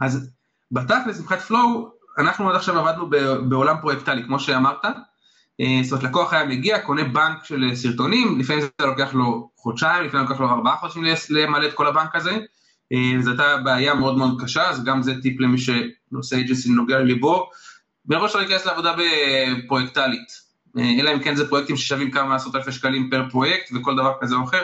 אז 0.00 0.30
בתכלס, 0.72 1.20
מבחינת 1.20 1.40
flow, 1.40 1.90
אנחנו 2.18 2.50
עד 2.50 2.56
עכשיו 2.56 2.78
עבדנו 2.78 3.10
בעולם 3.48 3.76
פרויקטלי, 3.80 4.24
כמו 4.24 4.40
שאמרת, 4.40 4.84
אה, 5.60 5.80
זאת 5.82 5.92
אומרת, 5.92 6.04
לקוח 6.04 6.32
היה 6.32 6.44
מגיע, 6.44 6.78
קונה 6.78 7.04
בנק 7.04 7.44
של 7.44 7.70
סרטונים, 7.74 8.38
לפעמים 8.40 8.62
זה 8.62 8.68
לוקח 8.86 9.14
לו 9.14 9.50
חודשיים, 9.56 10.04
לפעמים 10.04 10.26
לוקח 10.26 10.40
לו 10.40 10.50
ארבעה 10.50 10.76
חודשים 10.76 11.02
למלא 11.30 11.66
את 11.66 11.74
כל 11.74 11.86
הבנק 11.86 12.14
הזה, 12.14 12.38
זו 13.20 13.30
הייתה 13.30 13.56
בעיה 13.56 13.94
מאוד 13.94 14.18
מאוד 14.18 14.42
קשה, 14.42 14.70
אז 14.70 14.84
גם 14.84 15.02
זה 15.02 15.22
טיפ 15.22 15.40
למי 15.40 15.58
שנושא 15.58 16.40
agency 16.40 16.70
נוגע 16.70 16.98
לליבו. 16.98 17.50
מראש 18.08 18.34
לא 18.34 18.40
להיכנס 18.40 18.66
לעבודה 18.66 18.94
בפרויקטלית, 18.96 20.28
אה, 20.78 21.00
אלא 21.00 21.12
אם 21.14 21.22
כן 21.22 21.34
זה 21.34 21.48
פרויקטים 21.48 21.76
ששווים 21.76 22.10
כמה 22.10 22.34
עשרות 22.34 22.56
אלפי 22.56 22.72
שקלים 22.72 23.10
per 23.10 23.30
פרויקט 23.30 23.70
וכל 23.74 23.96
דבר 23.96 24.12
כזה 24.20 24.34
או 24.34 24.44
אחר. 24.44 24.62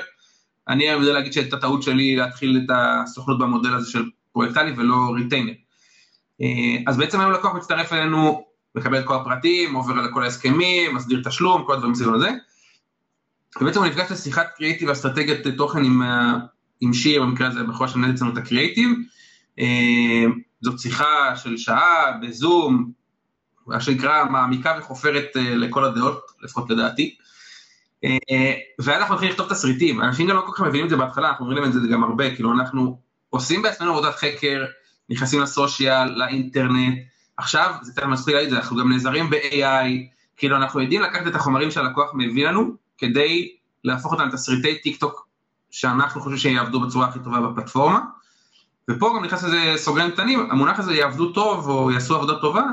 אני 0.68 0.84
יודע 0.84 1.12
להגיד 1.12 1.32
שהייתה 1.32 1.56
טעות 1.56 1.82
שלי 1.82 2.16
להתחיל 2.16 2.60
את 2.64 2.70
הסוכנות 2.74 3.38
במודל 3.38 3.74
הזה 3.74 3.90
של 3.90 4.10
פרויקטלי 4.32 4.72
ולא 4.76 4.96
retainer. 5.14 5.52
אז 6.86 6.96
בעצם 6.96 7.20
היום 7.20 7.32
לקוח 7.32 7.54
מצטרף 7.54 7.92
אלינו, 7.92 8.44
מקבל 8.74 8.98
את 8.98 9.04
כל 9.04 9.14
הפרטים, 9.14 9.74
עובר 9.74 9.94
על 9.94 10.12
כל 10.12 10.22
ההסכמים, 10.24 10.94
מסדיר 10.94 11.22
תשלום, 11.24 11.64
כל 11.66 11.72
הדברים 11.72 11.94
סביב 11.94 12.10
לזה. 12.10 12.30
ובעצם 13.60 13.78
הוא 13.78 13.86
נפגש 13.86 14.10
לשיחת 14.10 14.46
קריאיטיב 14.56 14.88
ואסטרטגיית 14.88 15.46
תוכן 15.56 15.84
עם 15.84 16.02
עם 16.82 16.92
שיר, 16.92 17.22
במקרה 17.22 17.48
הזה 17.48 17.62
בחורה 17.62 17.88
שמנהלת 17.88 18.14
אצלנו 18.14 18.32
את 18.32 18.38
הקריאיטיב. 18.38 18.90
אה, 19.58 20.24
זאת 20.62 20.78
שיחה 20.78 21.36
של 21.36 21.56
שעה 21.56 22.12
בזום, 22.22 22.90
מה 23.66 23.80
שנקרא 23.80 24.24
מעמיקה 24.24 24.74
וחופרת 24.78 25.36
אה, 25.36 25.54
לכל 25.54 25.84
הדעות, 25.84 26.20
לפחות 26.42 26.70
לדעתי. 26.70 27.14
אה, 28.04 28.52
ואז 28.78 29.00
אנחנו 29.00 29.14
מתחילים 29.14 29.32
לכתוב 29.32 29.48
תסריטים, 29.48 30.00
אנשים 30.00 30.28
גם 30.28 30.36
לא 30.36 30.42
כל 30.46 30.52
כך 30.54 30.60
מבינים 30.60 30.84
את 30.84 30.90
זה 30.90 30.96
בהתחלה, 30.96 31.28
אנחנו 31.28 31.46
אומרים 31.46 31.64
את 31.64 31.72
זה 31.72 31.78
גם 31.92 32.04
הרבה, 32.04 32.34
כאילו 32.34 32.52
אנחנו 32.52 32.98
עושים 33.30 33.62
בעצמנו 33.62 33.90
עבודת 33.90 34.14
חקר, 34.14 34.64
נכנסים 35.10 35.40
ל 35.40 35.50
social, 35.50 36.18
לאינטרנט, 36.18 36.98
עכשיו, 37.36 37.74
זה 37.82 37.92
תכף 37.92 38.06
מספיק 38.06 38.34
להגיד, 38.34 38.52
אנחנו 38.52 38.76
גם 38.76 38.92
נעזרים 38.92 39.30
ב-AI, 39.30 39.88
כאילו 40.36 40.56
אנחנו 40.56 40.80
יודעים 40.80 41.02
לקחת 41.02 41.26
את 41.26 41.34
החומרים 41.34 41.70
שהלקוח 41.70 42.10
מביא 42.14 42.48
לנו, 42.48 42.70
כדי 42.98 43.56
להפוך 43.84 44.12
אותם 44.12 44.28
לתסריטי 44.28 44.78
טיק 44.78 45.00
טוק 45.00 45.31
שאנחנו 45.72 46.20
חושבים 46.20 46.38
שיעבדו 46.38 46.80
בצורה 46.80 47.08
הכי 47.08 47.18
טובה 47.24 47.40
בפלטפורמה. 47.40 48.00
ופה 48.90 49.12
גם 49.16 49.24
נכנס 49.24 49.44
לזה 49.44 49.72
סוגריים 49.76 50.10
קטנים, 50.10 50.50
המונח 50.50 50.78
הזה 50.78 50.94
יעבדו 50.94 51.32
טוב 51.32 51.68
או 51.68 51.90
יעשו 51.90 52.16
עבודה 52.16 52.34
טובה, 52.40 52.64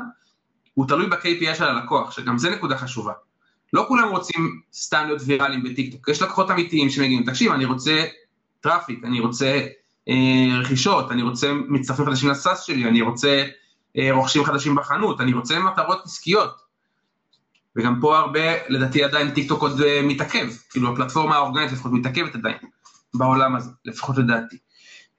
הוא 0.73 0.87
תלוי 0.87 1.07
ב-KPI 1.07 1.55
של 1.55 1.63
הלקוח, 1.63 2.11
שגם 2.11 2.37
זה 2.37 2.49
נקודה 2.49 2.77
חשובה. 2.77 3.13
לא 3.73 3.85
כולם 3.87 4.09
רוצים 4.09 4.61
סתם 4.73 5.03
להיות 5.05 5.21
ויראליים 5.25 5.63
בטיקטוק, 5.63 6.09
יש 6.09 6.21
לקוחות 6.21 6.51
אמיתיים 6.51 6.89
שמגיעים, 6.89 7.23
תקשיב, 7.23 7.51
אני 7.51 7.65
רוצה 7.65 8.05
traffic, 8.61 9.03
אני 9.03 9.19
רוצה 9.19 9.67
אה, 10.09 10.59
רכישות, 10.59 11.11
אני 11.11 11.21
רוצה 11.21 11.53
מצטרפים 11.53 12.05
חדשים 12.05 12.29
ל 12.29 12.36
SaaS 12.36 12.63
שלי, 12.63 12.85
אני 12.85 13.01
רוצה 13.01 13.43
אה, 13.97 14.09
רוכשים 14.11 14.43
חדשים 14.43 14.75
בחנות, 14.75 15.21
אני 15.21 15.33
רוצה 15.33 15.59
מטרות 15.59 16.01
עסקיות. 16.05 16.69
וגם 17.75 17.99
פה 18.01 18.17
הרבה, 18.17 18.69
לדעתי 18.69 19.03
עדיין 19.03 19.31
טיקטוק 19.31 19.61
עוד 19.61 19.81
אה, 19.81 20.01
מתעכב, 20.03 20.47
כאילו 20.69 20.93
הפלטפורמה 20.93 21.35
האורגנית 21.35 21.71
לפחות 21.71 21.91
מתעכבת 21.91 22.35
עדיין. 22.35 22.57
בעולם 23.13 23.55
הזה, 23.55 23.69
לפחות 23.85 24.17
לדעתי. 24.17 24.57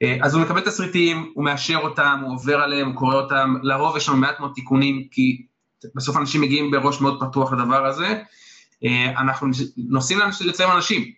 אה, 0.01 0.17
אז 0.21 0.33
הוא 0.33 0.43
מקבל 0.43 0.61
תסריטים, 0.61 1.31
הוא 1.35 1.45
מאשר 1.45 1.77
אותם, 1.77 2.19
הוא 2.23 2.33
עובר 2.33 2.61
עליהם, 2.61 2.87
הוא 2.87 2.95
קורא 2.95 3.15
אותם, 3.15 3.55
לרוב 3.61 3.97
יש 3.97 4.09
לנו 4.09 4.17
מעט 4.17 4.39
מאוד 4.39 4.51
תיקונים, 4.55 5.07
כי 5.11 5.45
בסוף 5.95 6.17
אנשים 6.17 6.41
מגיעים 6.41 6.71
בראש 6.71 7.01
מאוד 7.01 7.19
פתוח 7.19 7.53
לדבר 7.53 7.85
הזה. 7.85 8.21
אה, 8.83 9.09
אנחנו 9.17 9.47
נוסעים 9.77 10.19
לצלם 10.45 10.71
אנשים. 10.71 11.11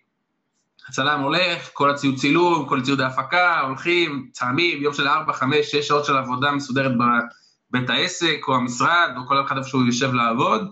הצלם 0.90 1.20
הולך, 1.20 1.70
כל 1.74 1.90
הציוד 1.90 2.16
צילום, 2.16 2.66
כל 2.70 2.82
ציוד 2.82 3.02
ההפקה, 3.02 3.60
הולכים, 3.60 4.30
צלמים, 4.32 4.84
יום 4.84 4.94
של 4.94 5.08
4, 5.08 5.34
5, 5.34 5.72
6 5.72 5.88
שעות 5.88 6.06
של 6.06 6.18
עבודה 6.18 6.52
מסודרת 6.52 6.92
בבית 6.98 7.90
העסק 7.90 8.40
או 8.48 8.56
המשרד 8.56 9.10
או 9.18 9.28
כל 9.28 9.46
אחד 9.46 9.62
שהוא 9.62 9.86
יושב 9.86 10.14
לעבוד, 10.14 10.70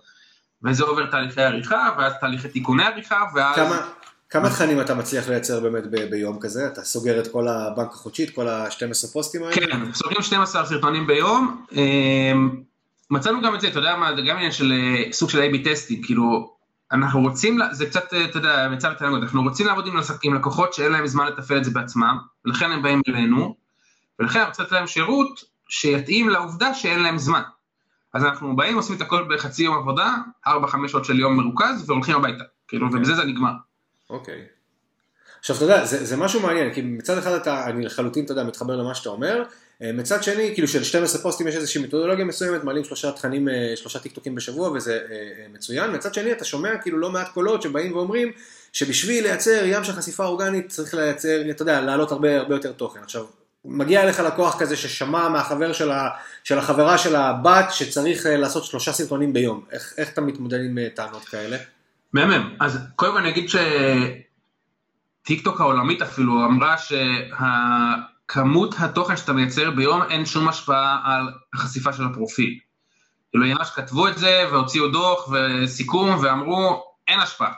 וזה 0.64 0.84
עובר 0.84 1.06
תהליכי 1.06 1.42
עריכה, 1.42 1.90
ואז 1.98 2.14
תהליכי 2.22 2.50
תיקוני 2.50 2.84
עריכה, 2.84 3.24
ואז... 3.36 3.56
כמה, 3.56 3.88
כמה 4.32 4.50
תכנים 4.50 4.82
אתה 4.82 4.96
מצליח 4.96 5.30
לייצר 5.30 5.60
באמת 5.60 5.84
ב- 5.92 6.10
ביום 6.10 6.40
כזה? 6.40 6.68
אתה 6.68 6.82
סוגר 6.82 7.20
את 7.20 7.28
כל 7.28 7.48
הבנק 7.48 7.92
החודשי, 7.92 8.24
את 8.24 8.30
כל 8.30 8.48
ה-12 8.48 9.14
פוסטים 9.14 9.44
האלה? 9.44 9.56
כן, 9.56 9.94
סוגרים 9.94 10.22
12 10.22 10.66
סרטונים 10.66 11.08
ביום. 11.08 11.66
אמ, 11.72 12.62
מצאנו 13.10 13.42
גם 13.42 13.56
את 13.56 13.62
זה, 13.62 13.68
אתה 13.68 13.80
יודע 13.80 13.96
מה, 13.96 14.16
זה 14.16 14.22
גם 14.22 14.36
עניין 14.36 14.52
של 14.52 14.74
אה, 14.74 15.12
סוג 15.12 15.30
של 15.30 15.42
A-B 15.42 15.70
טסטים, 15.70 16.02
כאילו, 16.02 16.54
אנחנו 16.92 17.22
רוצים, 17.22 17.60
זה 17.72 17.86
קצת, 17.86 18.14
אה, 18.14 18.26
אתה 18.26 18.38
יודע, 18.38 18.68
מצא 18.72 18.90
לתנגות, 18.90 19.22
אנחנו 19.24 19.44
רוצים 19.44 19.68
לעבוד 19.68 19.88
עם, 20.24 20.34
לקוחות 20.34 20.74
שאין 20.74 20.92
להם 20.92 21.08
זמן 21.08 21.26
לתפעל 21.28 21.58
את 21.58 21.64
זה 21.64 21.72
בעצמם, 21.72 22.18
ולכן 22.46 22.72
הם 22.72 22.82
באים 22.82 23.02
אלינו, 23.08 23.56
ולכן 24.20 24.40
אנחנו 24.40 24.50
רוצים 24.52 24.66
לתת 24.66 24.72
להם 24.72 24.88
שירות 24.88 25.44
שיתאים 25.70 26.30
לעובדה 26.30 26.74
שאין 26.74 27.00
להם 27.00 27.18
זמן. 27.18 27.42
אז 28.14 28.24
אנחנו 28.26 28.56
באים, 28.56 28.76
עושים 28.76 28.96
את 28.96 29.02
הכל 29.02 29.26
בחצי 29.30 29.64
יום 29.64 29.78
עבודה, 29.78 30.16
4-5 30.48 30.52
שעות 30.88 31.06
של 31.06 31.20
יום 31.20 31.38
מרוכז, 31.38 31.90
והולכים 31.90 32.16
הביתה, 32.16 32.44
כאילו, 32.68 32.88
okay. 32.88 32.96
ובזה 32.96 33.16
זה 33.16 33.24
נגמר. 33.24 33.52
אוקיי. 34.12 34.42
עכשיו 35.40 35.56
אתה 35.56 35.66
יודע, 35.66 35.86
זה, 35.86 36.06
זה 36.06 36.18
משהו 36.18 36.40
מעניין, 36.40 36.74
כי 36.74 36.82
מצד 36.82 37.18
אחד 37.18 37.32
אתה, 37.32 37.66
אני 37.66 37.86
לחלוטין, 37.86 38.26
אתה 38.26 38.32
יודע, 38.32 38.44
מתחבר 38.44 38.76
למה 38.76 38.96
שאתה 38.96 39.10
אומר, 39.10 39.44
אה, 39.82 39.92
מצד 39.92 40.24
שני, 40.24 40.52
כאילו 40.54 40.68
של 40.68 40.84
12 40.84 41.22
פוסטים 41.22 41.48
יש 41.48 41.56
איזושהי 41.56 41.82
מתודולוגיה 41.82 42.26
מסוימת, 42.26 42.64
מעלים 42.64 42.84
שלושה 42.84 43.12
תכנים, 43.12 43.50
אה, 43.50 43.74
שלושה 43.76 44.00
טיקטוקים 44.00 44.36
בשבוע 44.36 44.70
וזה 44.70 45.00
אה, 45.12 45.46
מצוין, 45.54 45.96
מצד 45.96 46.14
שני 46.14 46.32
אתה 46.32 46.46
שומע 46.46 46.78
כאילו 46.78 46.98
לא 46.98 47.12
מעט 47.12 47.30
קולות 47.34 47.62
שבאים 47.62 47.96
ואומרים 47.96 48.32
שבשביל 48.74 49.24
לייצר 49.24 49.62
ים 49.66 49.84
של 49.84 49.94
חשיפה 49.94 50.26
אורגנית 50.26 50.70
צריך 50.70 50.94
לייצר, 50.94 51.42
אתה 51.50 51.62
יודע, 51.62 51.82
להעלות 51.82 52.12
הרבה 52.12 52.38
הרבה 52.38 52.56
יותר 52.56 52.72
תוכן. 52.72 53.00
עכשיו, 53.04 53.26
מגיע 53.66 54.04
אליך 54.04 54.20
לקוח 54.20 54.60
כזה 54.60 54.76
ששמע 54.76 55.30
מהחבר 55.30 55.74
של, 55.74 55.92
ה, 55.92 56.10
של 56.44 56.58
החברה 56.58 56.98
של 56.98 57.16
הבת 57.16 57.66
שצריך 57.72 58.26
לעשות 58.30 58.64
שלושה 58.64 58.94
סרטונים 58.94 59.34
ביום, 59.34 59.66
איך, 59.72 59.94
איך 59.98 60.14
אתה 60.14 60.22
מתמודד 60.22 60.60
עם 60.60 60.78
טענות 60.96 61.26
כאלה? 61.26 61.58
מהמם. 62.14 62.56
אז 62.60 62.80
קודם 62.96 63.12
כל 63.12 63.18
אני 63.18 63.30
אגיד 63.30 63.50
שטיקטוק 65.24 65.62
העולמית 65.62 66.02
אפילו 66.02 66.46
אמרה 66.46 66.76
שהכמות 66.78 68.76
התוכן 68.80 69.18
שאתה 69.18 69.34
מייצר 69.34 69.72
ביום 69.72 70.02
אין 70.10 70.26
שום 70.26 70.48
השפעה 70.48 71.02
על 71.04 71.34
החשיפה 71.54 71.94
של 71.94 72.04
הפרופיל. 72.04 72.60
כאילו 73.32 73.46
ממש 73.46 73.70
כתבו 73.70 74.08
את 74.08 74.18
זה 74.18 74.44
והוציאו 74.52 74.88
דוח 74.88 75.30
וסיכום 75.32 76.10
ואמרו 76.22 76.84
אין 77.08 77.20
השפעה. 77.20 77.54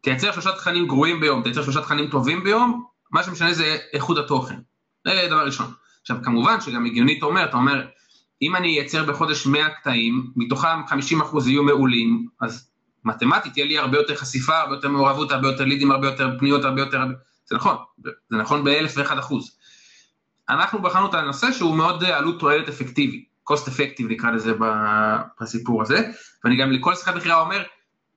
תייצר 0.00 0.32
שלושה 0.32 0.52
תכנים 0.52 0.86
גרועים 0.86 1.20
ביום, 1.20 1.42
תייצר 1.42 1.62
שלושה 1.62 1.82
תכנים 1.82 2.10
טובים 2.10 2.44
ביום, 2.44 2.84
מה 3.10 3.22
שמשנה 3.22 3.52
זה 3.52 3.78
איכות 3.92 4.18
התוכן. 4.18 4.56
זה 5.06 5.26
דבר 5.30 5.46
ראשון. 5.46 5.66
עכשיו 6.00 6.16
כמובן 6.24 6.60
שגם 6.60 6.86
הגיונית 6.86 7.22
אומר, 7.22 7.44
אתה 7.44 7.56
אומר, 7.56 7.86
אם 8.42 8.56
אני 8.56 8.78
אייצר 8.78 9.04
בחודש 9.04 9.46
100 9.46 9.70
קטעים, 9.70 10.30
מתוכם 10.36 10.84
50% 11.20 11.48
יהיו 11.48 11.62
מעולים, 11.62 12.26
אז 12.40 12.70
מתמטית 13.06 13.52
תהיה 13.52 13.66
לי 13.66 13.78
הרבה 13.78 13.98
יותר 13.98 14.16
חשיפה, 14.16 14.58
הרבה 14.58 14.74
יותר 14.74 14.88
מעורבות, 14.88 15.32
הרבה 15.32 15.48
יותר 15.48 15.64
לידים, 15.64 15.90
הרבה 15.90 16.06
יותר 16.06 16.30
פניות, 16.38 16.64
הרבה 16.64 16.80
יותר... 16.80 17.00
זה 17.44 17.56
נכון, 17.56 17.76
זה 18.30 18.36
נכון 18.36 18.64
באלף 18.64 18.92
ואחד 18.96 19.18
אחוז. 19.18 19.58
אנחנו 20.48 20.82
בחנו 20.82 21.10
את 21.10 21.14
הנושא 21.14 21.52
שהוא 21.52 21.76
מאוד 21.76 22.04
עלות 22.04 22.40
תועלת 22.40 22.68
אפקטיבי, 22.68 23.24
cost 23.50 23.68
effective 23.68 24.04
נקרא 24.08 24.30
לזה 24.30 24.52
בסיפור 25.40 25.82
הזה, 25.82 26.10
ואני 26.44 26.56
גם 26.56 26.72
לכל 26.72 26.94
שיחת 26.94 27.14
מכירה 27.14 27.40
אומר, 27.40 27.62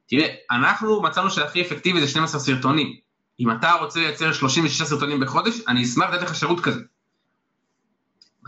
תראה, 0.09 0.27
אנחנו 0.51 1.01
מצאנו 1.01 1.29
שהכי 1.29 1.61
אפקטיבי 1.61 2.01
זה 2.01 2.07
12 2.07 2.39
סרטונים. 2.39 2.95
אם 3.39 3.51
אתה 3.51 3.71
רוצה 3.71 3.99
לייצר 3.99 4.33
36 4.33 4.81
סרטונים 4.81 5.19
בחודש, 5.19 5.61
אני 5.67 5.83
אשמח 5.83 6.09
לתת 6.09 6.21
לך 6.21 6.35
שירות 6.35 6.59
כזה. 6.59 6.81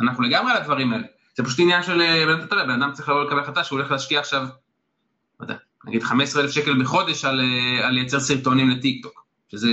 אנחנו 0.02 0.24
לגמרי 0.24 0.52
על 0.52 0.58
הדברים 0.58 0.94
האלה. 0.94 1.04
זה 1.38 1.44
פשוט 1.44 1.60
עניין 1.60 1.84
של, 1.84 2.02
אתה 2.44 2.56
יודע, 2.56 2.66
בן 2.66 2.82
אדם 2.84 2.92
צריך 2.94 3.10
לבוא 3.10 3.24
לקבל 3.24 3.40
החלטה 3.40 3.64
שהוא 3.64 3.80
הולך 3.80 3.92
להשקיע 3.92 4.20
עכשיו, 4.20 4.48
נגיד 5.86 6.04
15 6.04 6.42
אלף 6.42 6.52
שקל 6.52 6.82
בחודש 6.84 7.26
על, 7.26 7.42
אה, 7.42 7.88
על 7.88 7.94
לייצר 7.94 8.20
סרטונים 8.20 8.70
לטיק 8.70 9.04
טוק, 9.04 9.26
שזה 9.52 9.68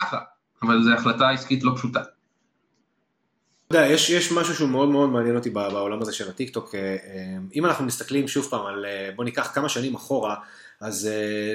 אחלה, 0.00 0.20
אבל 0.62 0.82
זו 0.82 0.92
החלטה 0.92 1.30
עסקית 1.30 1.64
לא 1.64 1.72
פשוטה. 1.76 2.00
אתה 2.00 3.80
יודע, 3.80 3.86
יש, 3.86 4.10
יש 4.10 4.32
משהו 4.32 4.54
שהוא 4.54 4.68
מאוד 4.68 4.88
מאוד 4.88 5.08
מעניין 5.08 5.36
אותי 5.36 5.50
בעולם 5.50 6.02
הזה 6.02 6.12
של 6.12 6.28
הטיקטוק, 6.28 6.74
אם 7.54 7.66
אנחנו 7.66 7.84
מסתכלים 7.84 8.28
שוב 8.28 8.44
פעם 8.44 8.66
על, 8.66 8.86
בוא 9.16 9.24
ניקח 9.24 9.50
כמה 9.54 9.68
שנים 9.68 9.94
אחורה, 9.94 10.36
אז 10.82 11.08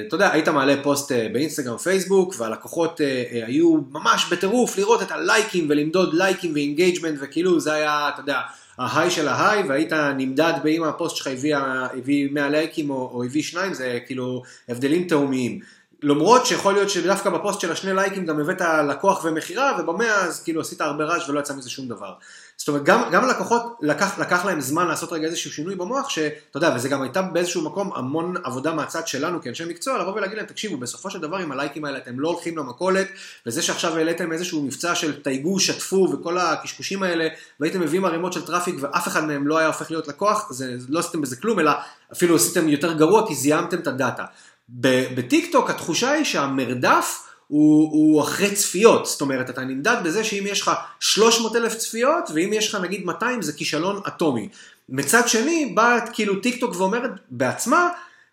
אתה 0.07 0.15
יודע, 0.15 0.31
היית 0.31 0.47
מעלה 0.47 0.83
פוסט 0.83 1.11
באינסטגרם, 1.11 1.77
פייסבוק, 1.77 2.35
והלקוחות 2.37 3.01
היו 3.45 3.77
ממש 3.91 4.25
בטירוף 4.31 4.77
לראות 4.77 5.01
את 5.01 5.11
הלייקים 5.11 5.65
ולמדוד 5.69 6.13
לייקים 6.13 6.53
ו 6.53 6.59
engagement, 6.59 7.19
וכאילו 7.21 7.59
זה 7.59 7.73
היה, 7.73 8.09
אתה 8.13 8.21
יודע, 8.21 8.39
ה 8.77 8.84
high 8.84 9.11
של 9.11 9.27
ה 9.27 9.33
high, 9.33 9.63
והיית 9.63 9.93
נמדד 9.93 10.53
באם 10.63 10.83
הפוסט 10.83 11.15
שלך 11.15 11.27
הביא, 11.27 11.55
הביא 11.57 12.29
100 12.31 12.49
לייקים 12.49 12.89
או, 12.89 13.11
או 13.13 13.23
הביא 13.23 13.43
שניים, 13.43 13.73
זה 13.73 13.99
כאילו 14.05 14.43
הבדלים 14.69 15.07
תהומיים. 15.07 15.59
למרות 16.03 16.45
שיכול 16.45 16.73
להיות 16.73 16.89
שדווקא 16.89 17.29
בפוסט 17.29 17.61
של 17.61 17.71
השני 17.71 17.93
לייקים 17.93 18.25
גם 18.25 18.39
הבאת 18.39 18.61
לקוח 18.89 19.25
ומכירה, 19.25 19.77
ובמאה 19.79 20.15
אז 20.15 20.43
כאילו 20.43 20.61
עשית 20.61 20.81
הרבה 20.81 21.03
רעש 21.03 21.29
ולא 21.29 21.39
יצא 21.39 21.53
מזה 21.53 21.69
שום 21.69 21.87
דבר. 21.87 22.13
זאת 22.57 22.67
אומרת, 22.67 22.83
גם, 22.83 23.03
גם 23.11 23.23
הלקוחות, 23.23 23.77
לקח, 23.81 24.19
לקח 24.19 24.45
להם 24.45 24.61
זמן 24.61 24.87
לעשות 24.87 25.13
רגע 25.13 25.27
איזשהו 25.27 25.51
שינוי 25.51 25.75
במוח, 25.75 26.09
שאתה 26.09 26.57
יודע, 26.57 26.73
וזה 26.75 26.89
גם 26.89 27.01
הייתה 27.01 27.21
באיזשהו 27.21 27.61
מקום 27.61 27.91
המון 27.95 28.35
עבודה 28.43 28.73
מהצד 28.73 29.07
שלנו 29.07 29.41
כאנשי 29.41 29.65
מקצוע, 29.65 29.97
לבוא 29.97 30.13
ולהגיד 30.13 30.37
להם, 30.37 30.45
תקשיבו, 30.45 30.77
בסופו 30.77 31.09
של 31.09 31.19
דבר 31.19 31.37
עם 31.37 31.51
הלייקים 31.51 31.85
האלה 31.85 31.97
אתם 31.97 32.19
לא 32.19 32.27
הולכים 32.27 32.57
למכולת, 32.57 33.07
וזה 33.45 33.61
שעכשיו 33.61 33.97
העליתם 33.97 34.31
איזשהו 34.31 34.61
מבצע 34.61 34.95
של 34.95 35.21
תייגו, 35.21 35.59
שתפו 35.59 36.09
וכל 36.13 36.37
הקשקושים 36.37 37.03
האלה, 37.03 37.27
והייתם 37.59 37.79
מביאים 37.79 38.05
ערימות 38.05 38.33
של 38.33 38.45
traffic 38.45 38.75
ואף 38.79 39.07
אחד 39.07 39.25
מהם 39.25 39.47
לא 39.47 39.57
היה 39.57 39.67
הופך 39.67 39.91
להיות 39.91 40.07
לקוח, 40.07 40.51
זה, 40.51 40.75
לא 40.89 40.99
עשיתם 40.99 41.21
בזה 41.21 41.35
כלום, 41.35 41.59
אלא 41.59 41.71
אפילו 42.13 42.35
עשיתם 42.35 42.67
יותר 42.67 42.93
גרוע 42.93 43.27
כי 43.27 43.35
זיהמתם 43.35 43.79
את 43.79 43.87
ה 43.87 43.93
data. 43.93 44.25
בטיק 44.69 45.51
טוק 45.51 45.69
התחושה 45.69 46.11
היא 46.11 46.23
שהמרדף 46.23 47.23
הוא, 47.47 47.91
הוא 47.91 48.21
אחרי 48.21 48.55
צפיות, 48.55 49.05
זאת 49.05 49.21
אומרת 49.21 49.49
אתה 49.49 49.61
נמדד 49.61 49.97
בזה 50.03 50.23
שאם 50.23 50.43
יש 50.47 50.61
לך 50.61 50.71
300 50.99 51.55
אלף 51.55 51.75
צפיות 51.75 52.29
ואם 52.33 52.53
יש 52.53 52.69
לך 52.69 52.81
נגיד 52.81 53.05
200 53.05 53.41
זה 53.41 53.53
כישלון 53.53 54.01
אטומי. 54.07 54.49
מצד 54.89 55.27
שני 55.27 55.71
באה 55.75 56.07
כאילו 56.07 56.39
טיק 56.39 56.59
טוק 56.59 56.75
ואומרת 56.75 57.11
בעצמה 57.29 57.89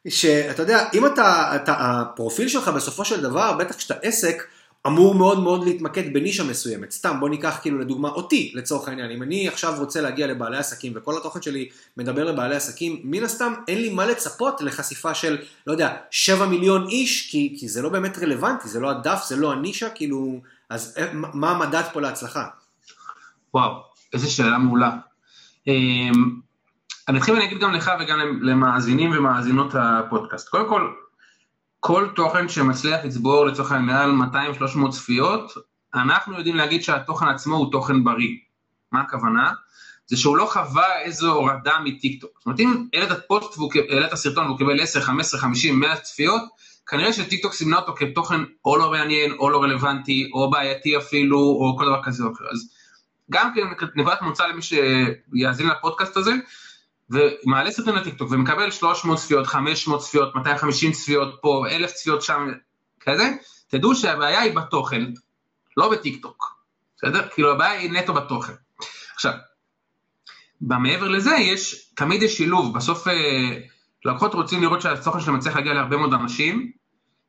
שאתה 0.09 0.63
יודע 0.63 0.89
אם 0.95 1.07
אתה, 1.07 1.53
אתה 1.57 1.75
הפרופיל 1.79 2.49
שלך 2.49 2.69
בסופו 2.69 3.05
של 3.05 3.21
דבר 3.21 3.53
בטח 3.53 3.77
כשאתה 3.77 3.95
עסק 4.03 4.45
אמור 4.87 5.15
מאוד 5.15 5.41
מאוד 5.41 5.65
להתמקד 5.65 6.13
בנישה 6.13 6.45
מסוימת. 6.45 6.91
סתם, 6.91 7.21
בוא 7.21 7.29
ניקח 7.29 7.59
כאילו 7.63 7.79
לדוגמה 7.79 8.09
אותי, 8.09 8.53
לצורך 8.55 8.89
העניין. 8.89 9.11
אם 9.11 9.23
אני 9.23 9.49
עכשיו 9.49 9.75
רוצה 9.79 10.01
להגיע 10.01 10.27
לבעלי 10.27 10.57
עסקים 10.57 10.93
וכל 10.97 11.17
התוכן 11.17 11.43
שלי 11.43 11.69
מדבר 11.97 12.25
לבעלי 12.25 12.57
עסקים, 12.57 13.01
מן 13.05 13.25
הסתם 13.25 13.53
אין 13.69 13.81
לי 13.81 13.93
מה 13.93 14.07
לצפות 14.07 14.61
לחשיפה 14.61 15.15
של, 15.15 15.39
לא 15.67 15.73
יודע, 15.73 15.97
7 16.11 16.47
מיליון 16.47 16.89
איש, 16.89 17.31
כי, 17.31 17.57
כי 17.61 17.69
זה 17.69 17.83
לא 17.83 17.89
באמת 17.89 18.19
רלוונטי, 18.19 18.69
זה 18.69 18.81
לא 18.81 18.91
הדף, 18.91 19.25
זה 19.27 19.37
לא 19.37 19.53
הנישה, 19.53 19.91
כאילו, 19.91 20.41
אז 20.71 20.95
אה, 20.99 21.11
מה 21.13 21.51
המדד 21.51 21.83
פה 21.93 22.01
להצלחה? 22.01 22.47
וואו, 23.55 23.73
איזה 24.13 24.31
שאלה 24.31 24.59
מעולה. 24.59 24.91
אמ, 25.67 26.13
אני 27.09 27.19
אתחיל 27.19 27.35
ואני 27.35 27.47
אגיד 27.47 27.59
גם 27.59 27.73
לך 27.73 27.91
וגם 28.01 28.19
למאזינים 28.43 29.11
ומאזינות 29.11 29.75
הפודקאסט. 29.75 30.49
קודם 30.49 30.69
כל, 30.69 30.91
כל 31.87 32.09
תוכן 32.15 32.49
שמצליח 32.49 33.05
לצבור 33.05 33.47
לצורך 33.47 33.73
העניין 33.73 34.11
מעל 34.11 34.53
200-300 34.89 34.91
צפיות, 34.91 35.53
אנחנו 35.95 36.37
יודעים 36.37 36.57
להגיד 36.57 36.83
שהתוכן 36.83 37.29
עצמו 37.29 37.57
הוא 37.57 37.73
תוכן 37.73 38.05
בריא. 38.05 38.37
מה 38.93 39.01
הכוונה? 39.01 39.53
זה 40.07 40.17
שהוא 40.17 40.37
לא 40.37 40.47
חווה 40.47 41.01
איזו 41.01 41.33
הורדה 41.33 41.79
מטיקטוק. 41.85 42.31
זאת 42.39 42.47
אומרת, 42.47 42.61
אם 42.61 42.87
העלית 42.95 43.11
פוסט 43.29 43.59
והעלית 43.59 44.15
סרטון 44.15 44.47
והוא 44.47 44.59
קיבל 44.59 44.81
10, 44.81 45.01
15, 45.01 45.41
50, 45.41 45.81
100 45.81 45.97
צפיות, 45.97 46.43
כנראה 46.87 47.13
שטיקטוק 47.13 47.53
סימנה 47.53 47.77
אותו 47.77 47.95
כתוכן 47.97 48.41
או 48.65 48.77
לא 48.77 48.91
מעניין, 48.91 49.33
או 49.33 49.51
לא 49.51 49.63
רלוונטי, 49.63 50.31
או 50.33 50.51
בעייתי 50.51 50.97
אפילו, 50.97 51.39
או 51.39 51.77
כל 51.79 51.85
דבר 51.85 52.03
כזה 52.03 52.25
או 52.25 52.33
אחר. 52.33 52.45
אז 52.53 52.71
גם 53.31 53.55
כן 53.55 53.61
נקודת 53.97 54.23
מוצא 54.23 54.47
למי 54.47 54.63
שיאזין 54.63 55.67
לפודקאסט 55.67 56.17
הזה, 56.17 56.33
ומעלה 57.11 57.71
סרטון 57.71 57.95
לטיקטוק 57.95 58.31
ומקבל 58.31 58.71
300 58.71 59.19
צפיות, 59.19 59.47
500 59.47 60.01
צפיות, 60.01 60.35
250 60.35 60.93
צפיות 60.93 61.39
פה, 61.41 61.65
1,000 61.71 61.93
צפיות 61.93 62.23
שם, 62.23 62.49
כזה, 63.01 63.31
תדעו 63.69 63.95
שהבעיה 63.95 64.41
היא 64.41 64.57
בתוכן, 64.57 65.03
לא 65.77 65.91
בטיקטוק, 65.91 66.55
בסדר? 66.97 67.29
כאילו 67.29 67.53
הבעיה 67.53 67.73
היא 67.73 67.93
נטו 67.93 68.15
בתוכן. 68.15 68.53
עכשיו, 69.15 69.33
במעבר 70.61 71.09
לזה 71.09 71.35
יש, 71.35 71.91
תמיד 71.95 72.23
יש 72.23 72.37
שילוב, 72.37 72.75
בסוף 72.75 73.09
אה, 73.09 73.59
לקוחות 74.05 74.35
רוצים 74.35 74.63
לראות 74.63 74.83
שהתוכן 74.83 75.21
שלהם 75.21 75.37
מצליח 75.37 75.57
להגיע 75.57 75.75
להרבה 75.75 75.97
מאוד 75.97 76.15
אנשים, 76.15 76.71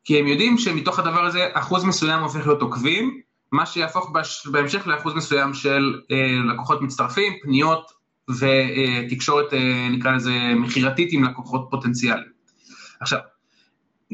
כי 0.04 0.18
הם 0.18 0.26
יודעים 0.26 0.58
שמתוך 0.58 0.98
הדבר 0.98 1.24
הזה 1.24 1.48
אחוז 1.52 1.84
מסוים 1.84 2.22
הופך 2.22 2.46
להיות 2.46 2.62
עוקבים, 2.62 3.20
מה 3.52 3.66
שיהפוך 3.66 4.10
בהמשך 4.50 4.86
לאחוז 4.86 5.14
מסוים 5.14 5.54
של 5.54 6.00
אה, 6.10 6.54
לקוחות 6.54 6.82
מצטרפים, 6.82 7.32
פניות 7.42 7.92
ותקשורת, 8.30 9.52
אה, 9.52 9.88
נקרא 9.90 10.12
לזה, 10.12 10.32
מכירתית 10.56 11.08
עם 11.12 11.24
לקוחות 11.24 11.66
פוטנציאליים. 11.70 12.28
עכשיו, 13.00 13.18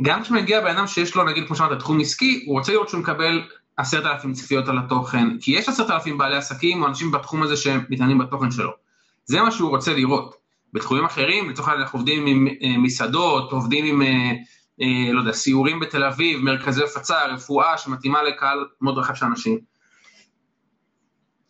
גם 0.03 0.23
כשמגיע 0.23 0.61
בן 0.61 0.77
אדם 0.77 0.87
שיש 0.87 1.15
לו, 1.15 1.25
נגיד, 1.25 1.47
כמו 1.47 1.57
שאמרת, 1.57 1.79
תחום 1.79 2.01
עסקי, 2.01 2.45
הוא 2.47 2.59
רוצה 2.59 2.73
לראות 2.73 2.89
שהוא 2.89 3.01
מקבל 3.01 3.43
עשרת 3.77 4.07
אלפים 4.07 4.33
צפיות 4.33 4.69
על 4.69 4.79
התוכן, 4.79 5.39
כי 5.41 5.51
יש 5.51 5.69
עשרת 5.69 5.91
אלפים 5.91 6.19
בעלי 6.19 6.37
עסקים 6.37 6.83
או 6.83 6.89
אנשים 6.89 7.11
בתחום 7.11 7.43
הזה 7.43 7.57
שמתעניינים 7.57 8.19
בתוכן 8.19 8.51
שלו. 8.51 8.71
זה 9.25 9.43
מה 9.43 9.51
שהוא 9.51 9.71
רוצה 9.71 9.95
לראות. 9.95 10.43
בתחומים 10.73 11.05
אחרים, 11.05 11.51
לצורך 11.51 11.69
העניין 11.69 11.83
אנחנו 11.83 11.99
עובדים 11.99 12.27
עם 12.27 12.49
אה, 12.63 12.79
מסעדות, 12.79 13.53
עובדים 13.53 13.85
עם, 13.85 14.03
אה, 14.83 15.13
לא 15.13 15.21
יודע, 15.21 15.33
סיורים 15.33 15.81
בתל 15.81 16.05
אביב, 16.05 16.41
מרכזי 16.41 16.85
הפצה, 16.85 17.27
רפואה 17.27 17.79
שמתאימה 17.79 18.23
לקהל 18.23 18.59
מאוד 18.81 18.99
רחב 18.99 19.15
של 19.15 19.27
אנשים. 19.27 19.59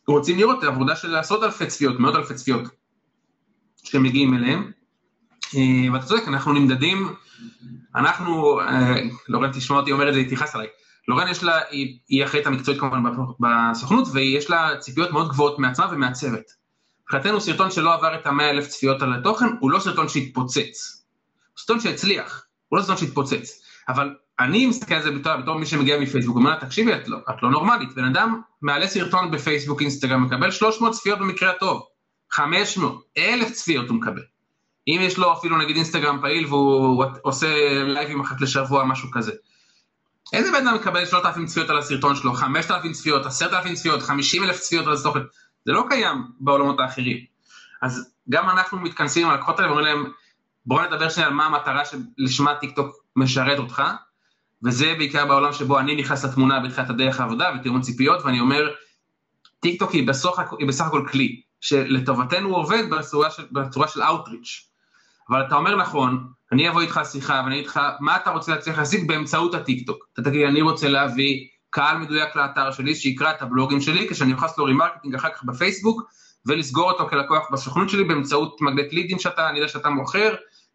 רוצים 0.08 0.38
לראות 0.38 0.64
עבודה 0.64 0.96
של 0.96 1.16
עשרות 1.16 1.42
אלפי 1.42 1.66
צפיות, 1.66 2.00
מאות 2.00 2.14
אלפי 2.14 2.34
צפיות 2.34 2.62
שמגיעים 3.82 4.34
אליהם. 4.34 4.70
אה, 5.56 5.92
ואתה 5.92 6.06
צודק, 6.06 6.22
אנחנו 6.26 6.52
נמדדים, 6.52 7.14
אנחנו, 7.94 8.60
אה, 8.60 8.94
לורן 9.28 9.52
תשמע 9.52 9.76
אותי 9.76 9.92
אומר 9.92 10.08
את 10.08 10.14
זה, 10.14 10.20
היא 10.20 10.36
תכעס 10.36 10.54
עליי. 10.54 10.66
לורן 11.08 11.28
יש 11.28 11.44
לה, 11.44 11.60
היא, 11.70 11.98
היא 12.08 12.24
אחראית 12.24 12.46
המקצועית 12.46 12.80
כמובן 12.80 13.02
בסוכנות, 13.40 14.08
ויש 14.12 14.50
לה 14.50 14.76
ציפיות 14.78 15.10
מאוד 15.10 15.28
גבוהות 15.28 15.58
מעצמה 15.58 15.88
ומהצוות. 15.92 16.62
מבחינתנו 17.02 17.40
סרטון 17.40 17.70
שלא 17.70 17.94
עבר 17.94 18.14
את 18.14 18.26
המאה 18.26 18.50
אלף 18.50 18.68
צפיות 18.68 19.02
על 19.02 19.14
התוכן, 19.14 19.46
הוא 19.60 19.70
לא 19.70 19.78
סרטון 19.78 20.08
שהתפוצץ. 20.08 21.04
הוא 21.52 21.58
סרטון 21.58 21.80
שהצליח, 21.80 22.46
הוא 22.68 22.78
לא 22.78 22.82
סרטון 22.82 22.96
שהתפוצץ. 22.96 23.62
אבל 23.88 24.14
אני 24.42 24.66
מסתכל 24.66 24.94
על 24.94 25.02
זה 25.02 25.10
בתור, 25.10 25.36
בתור 25.36 25.58
מי 25.58 25.66
שמגיע 25.66 26.00
מפייסבוק, 26.00 26.36
אומר 26.36 26.50
לה, 26.50 26.56
תקשיבי, 26.56 26.94
את 26.94 27.08
לא, 27.08 27.18
את 27.30 27.42
לא 27.42 27.50
נורמלית, 27.50 27.94
בן 27.94 28.04
אדם 28.04 28.40
מעלה 28.62 28.86
סרטון 28.86 29.30
בפייסבוק, 29.30 29.80
אינסטגרם, 29.80 30.24
מקבל 30.24 30.50
300 30.50 30.92
צפיות 30.92 31.18
במקרה 31.18 31.50
הטוב, 31.50 31.82
500, 32.30 33.02
1,000 33.18 33.52
צפיות 33.52 33.88
הוא 33.88 33.96
מקבל. 33.96 34.22
אם 34.88 34.98
יש 35.00 35.18
לו 35.18 35.32
אפילו 35.32 35.58
נגיד 35.58 35.76
אינסטגרם 35.76 36.20
פעיל 36.20 36.46
והוא 36.46 37.04
עושה 37.22 37.46
לייבים 37.84 38.20
אחת 38.20 38.40
לשבוע, 38.40 38.84
משהו 38.84 39.10
כזה. 39.10 39.32
איזה 40.32 40.50
בן 40.50 40.66
אדם 40.66 40.74
מקבל 40.74 41.06
3,000 41.06 41.46
צפיות 41.46 41.70
על 41.70 41.78
הסרטון 41.78 42.16
שלו, 42.16 42.34
5,000 42.34 42.92
צפיות, 42.92 43.26
10,000 43.26 43.74
צפיות, 43.74 44.02
50,000 44.02 44.58
צפיות 44.58 44.86
על 44.86 44.92
הסרטון, 44.92 45.26
זה 45.64 45.72
לא 45.72 45.84
קיים 45.88 46.22
בעולמות 46.40 46.80
האחרים. 46.80 47.16
אז 47.82 48.14
גם 48.28 48.50
אנחנו 48.50 48.78
מתכנסים 48.78 49.26
עם 49.26 49.32
הלקוחות 49.32 49.58
האלה 49.58 49.72
ואומרים 49.72 49.86
להם, 49.86 50.12
בואו 50.66 50.86
נדבר 50.86 51.08
שנייה 51.08 51.28
על 51.28 51.34
מה 51.34 51.46
המטרה 51.46 51.82
שלשמה 51.84 52.54
טיקטוק 52.54 52.96
משרת 53.16 53.58
אותך, 53.58 53.82
וזה 54.64 54.94
בעיקר 54.98 55.26
בעולם 55.26 55.52
שבו 55.52 55.78
אני 55.78 55.96
נכנס 55.96 56.24
לתמונה 56.24 56.60
בתחילת 56.60 56.90
הדרך 56.90 57.20
העבודה 57.20 57.50
ותיאום 57.60 57.80
ציפיות, 57.80 58.22
ואני 58.24 58.40
אומר, 58.40 58.68
טיק 59.60 59.78
טוק 59.78 59.90
היא, 59.90 60.08
בסוף, 60.08 60.38
היא 60.58 60.68
בסך 60.68 60.86
הכל 60.86 61.06
כלי, 61.12 61.40
שלטובתנו 61.60 62.56
עובד 62.56 62.90
בצורה 62.90 63.30
של, 63.30 63.46
בצורה 63.52 63.88
של 63.88 64.02
Outreach. 64.02 64.72
אבל 65.30 65.46
אתה 65.46 65.54
אומר 65.54 65.76
נכון, 65.76 66.26
אני 66.52 66.68
אבוא 66.68 66.80
איתך 66.80 67.00
לשיחה 67.04 67.42
ואני 67.44 67.54
אגיד 67.54 67.66
לך, 67.66 67.80
מה 68.00 68.16
אתה 68.16 68.30
רוצה 68.30 68.52
להצליח 68.52 68.78
להשיג 68.78 69.08
באמצעות 69.08 69.54
הטיק 69.54 69.86
טוק? 69.86 70.06
אתה 70.12 70.22
תגיד, 70.22 70.46
אני 70.46 70.62
רוצה 70.62 70.88
להביא 70.88 71.46
קהל 71.70 71.98
מדויק 71.98 72.36
לאתר 72.36 72.72
שלי, 72.72 72.94
שיקרא 72.94 73.30
את 73.30 73.42
הבלוגים 73.42 73.80
שלי, 73.80 74.08
כשאני 74.08 74.32
לעשות 74.32 74.58
לו 74.58 74.64
remarketing 74.64 75.14
אחר 75.14 75.28
כך 75.28 75.44
בפייסבוק, 75.44 76.02
ולסגור 76.46 76.90
אותו 76.90 77.08
כלקוח 77.08 77.50
בסוכנות 77.52 77.90
שלי 77.90 78.04
באמצעות 78.04 78.60
מגנט 78.60 78.92
לידים 78.92 79.18
שאתה, 79.18 79.48
אני 79.48 79.58
יודע 79.58 79.68
שאתה 79.68 79.90
מוכר, 79.90 80.34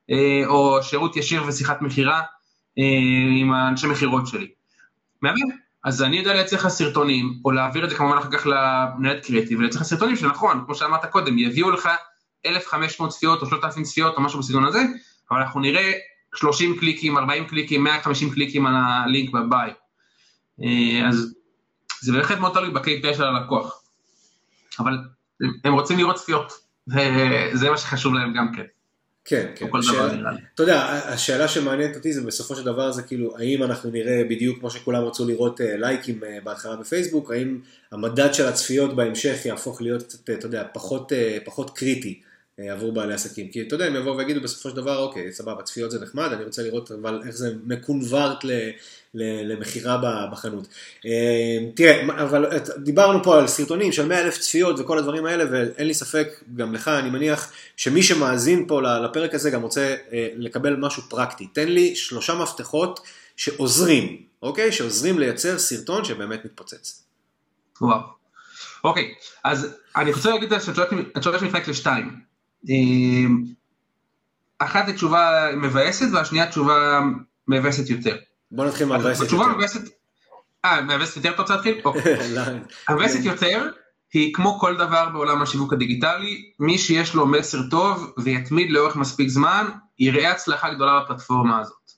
אה, 0.09 0.43
או 0.45 0.83
שירות 0.83 1.17
ישיר 1.17 1.43
ושיחת 1.47 1.81
מכירה 1.81 2.21
עם 3.41 3.53
האנשי 3.53 3.87
מכירות 3.87 4.27
שלי. 4.27 4.47
מהמם. 5.21 5.67
אז 5.83 6.03
אני 6.03 6.17
יודע 6.17 6.33
לייצר 6.33 6.55
לך 6.55 6.67
סרטונים, 6.67 7.39
או 7.45 7.51
להעביר 7.51 7.85
את 7.85 7.89
זה 7.89 7.95
כמובן 7.95 8.17
אחר 8.17 8.31
כך 8.31 8.47
למנהלת 8.47 9.25
קריאטיב, 9.25 9.59
ולייצר 9.59 9.79
לך 9.79 9.83
סרטונים 9.83 10.15
שנכון, 10.15 10.63
כמו 10.65 10.75
שאמרת 10.75 11.05
קודם, 11.05 11.37
יביאו 11.37 11.71
לך 11.71 11.89
1,500 12.45 13.09
צפיות 13.09 13.41
או 13.41 13.47
3,000 13.47 13.83
צפיות 13.83 14.15
או 14.15 14.21
משהו 14.21 14.39
בסגנון 14.39 14.65
הזה, 14.65 14.79
אבל 15.31 15.39
אנחנו 15.39 15.59
נראה 15.59 15.91
30 16.35 16.77
קליקים, 16.79 17.17
40 17.17 17.45
קליקים, 17.45 17.83
150 17.83 18.29
קליקים 18.29 18.65
על 18.65 18.73
הלינק 18.75 19.33
בביי. 19.33 19.71
אה, 20.63 21.07
אז 21.07 21.33
זה 22.01 22.13
בהחלט 22.13 22.39
מאוד 22.39 22.53
תלוי 22.53 22.69
ב-KPI 22.69 23.13
של 23.13 23.23
הלקוח. 23.23 23.81
אבל 24.79 24.97
הם 25.63 25.73
רוצים 25.73 25.97
לראות 25.97 26.15
צפיות, 26.15 26.53
וזה 26.87 27.69
מה 27.69 27.77
שחשוב 27.77 28.13
להם 28.13 28.33
גם 28.33 28.53
כן. 28.55 28.63
כן, 29.29 29.47
כן. 29.55 29.65
השאלה, 29.79 30.31
אתה 30.55 30.63
יודע, 30.63 30.81
השאלה 30.83 31.47
שמעניינת 31.47 31.95
אותי 31.95 32.13
זה 32.13 32.21
בסופו 32.21 32.55
של 32.55 32.63
דבר 32.63 32.91
זה 32.91 33.03
כאילו, 33.03 33.37
האם 33.37 33.63
אנחנו 33.63 33.89
נראה 33.89 34.23
בדיוק 34.29 34.59
כמו 34.59 34.69
שכולם 34.69 35.03
רצו 35.03 35.27
לראות 35.27 35.61
אה, 35.61 35.77
לייקים 35.77 36.23
אה, 36.23 36.37
בהתחלה 36.43 36.75
בפייסבוק, 36.75 37.31
האם 37.31 37.59
המדד 37.91 38.33
של 38.33 38.45
הצפיות 38.45 38.95
בהמשך 38.95 39.45
יהפוך 39.45 39.81
להיות 39.81 40.03
קצת, 40.03 40.29
אתה 40.29 40.45
יודע, 40.45 40.63
פחות, 40.73 41.11
פחות 41.45 41.77
קריטי. 41.77 42.21
אה, 42.59 42.73
עבור 42.73 42.93
בעלי 42.93 43.13
עסקים. 43.13 43.47
כי 43.47 43.61
אתה 43.61 43.75
יודע, 43.75 43.85
הם 43.85 43.95
יבואו 43.95 44.17
ויגידו 44.17 44.41
בסופו 44.41 44.69
של 44.69 44.75
דבר, 44.75 44.97
אוקיי, 44.97 45.33
סבבה, 45.33 45.63
צפיות 45.63 45.91
זה 45.91 46.01
נחמד, 46.01 46.29
אני 46.33 46.43
רוצה 46.43 46.63
לראות 46.63 46.91
אבל 46.91 47.21
איך 47.27 47.35
זה 47.35 47.53
מקונברט 47.65 48.45
למכירה 49.13 50.27
בחנות. 50.31 50.67
אה, 51.05 51.57
תראה, 51.75 52.23
אבל 52.23 52.45
דיברנו 52.77 53.23
פה 53.23 53.39
על 53.39 53.47
סרטונים 53.47 53.91
של 53.91 54.07
100 54.07 54.21
אלף 54.21 54.37
צפיות 54.37 54.79
וכל 54.79 54.97
הדברים 54.97 55.25
האלה, 55.25 55.43
ואין 55.51 55.87
לי 55.87 55.93
ספק, 55.93 56.27
גם 56.55 56.73
לך, 56.73 56.87
אני 56.87 57.09
מניח, 57.09 57.51
שמי 57.75 58.03
שמאזין 58.03 58.65
פה 58.67 58.81
לפרק 58.81 59.33
הזה 59.33 59.49
גם 59.49 59.61
רוצה 59.61 59.95
אה, 60.13 60.27
לקבל 60.35 60.75
משהו 60.75 61.03
פרקטי. 61.09 61.47
תן 61.47 61.67
לי 61.67 61.95
שלושה 61.95 62.35
מפתחות 62.35 62.99
שעוזרים, 63.35 64.21
אוקיי? 64.41 64.71
שעוזרים 64.71 65.19
לייצר 65.19 65.59
סרטון 65.59 66.05
שבאמת 66.05 66.45
מתפוצץ. 66.45 67.03
וואו. 67.81 67.99
אוקיי, 68.83 69.13
אז 69.43 69.67
אני 69.95 70.11
רוצה 70.11 70.29
להגיד 70.29 70.53
את 70.53 70.61
התשובה 71.15 71.39
שמתחלקת 71.39 71.67
לשתיים. 71.67 72.26
אמ, 72.69 73.43
אחת 74.59 74.89
תשובה 74.89 75.49
מבאסת 75.57 76.07
והשנייה 76.13 76.47
תשובה 76.47 76.99
מבאסת 77.47 77.89
יותר. 77.89 78.17
בוא 78.51 78.65
נתחיל 78.65 78.87
מהמבאסת 78.87 79.21
יותר. 79.21 79.23
התשובה 79.23 79.47
מבאסת, 79.47 79.81
אה, 80.65 80.81
מבאסת 80.81 81.15
יותר 81.15 81.29
אתה 81.29 81.41
רוצה 81.41 81.55
להתחיל? 81.55 81.81
אוקיי. 81.85 82.31
לא. 82.35 82.41
המבאסת 82.87 83.25
יותר 83.25 83.69
היא 84.13 84.33
כמו 84.33 84.59
כל 84.59 84.77
דבר 84.77 85.09
בעולם 85.09 85.41
השיווק 85.41 85.73
הדיגיטלי, 85.73 86.51
מי 86.59 86.77
שיש 86.77 87.15
לו 87.15 87.27
מסר 87.27 87.59
טוב 87.69 88.13
ויתמיד 88.17 88.71
לאורך 88.71 88.95
מספיק 88.95 89.29
זמן, 89.29 89.67
יראה 89.99 90.31
הצלחה 90.31 90.73
גדולה 90.73 90.99
בפלטפורמה 90.99 91.59
הזאת. 91.59 91.91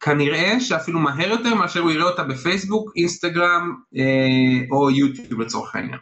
כנראה 0.00 0.60
שאפילו 0.60 1.00
מהר 1.00 1.28
יותר 1.28 1.54
מאשר 1.54 1.80
הוא 1.80 1.90
יראה 1.90 2.04
אותה 2.04 2.24
בפייסבוק, 2.24 2.92
אינסטגרם 2.96 3.76
אה, 3.96 4.66
או 4.70 4.90
יוטיוב 4.90 5.40
לצורך 5.40 5.76
העניין. 5.76 5.98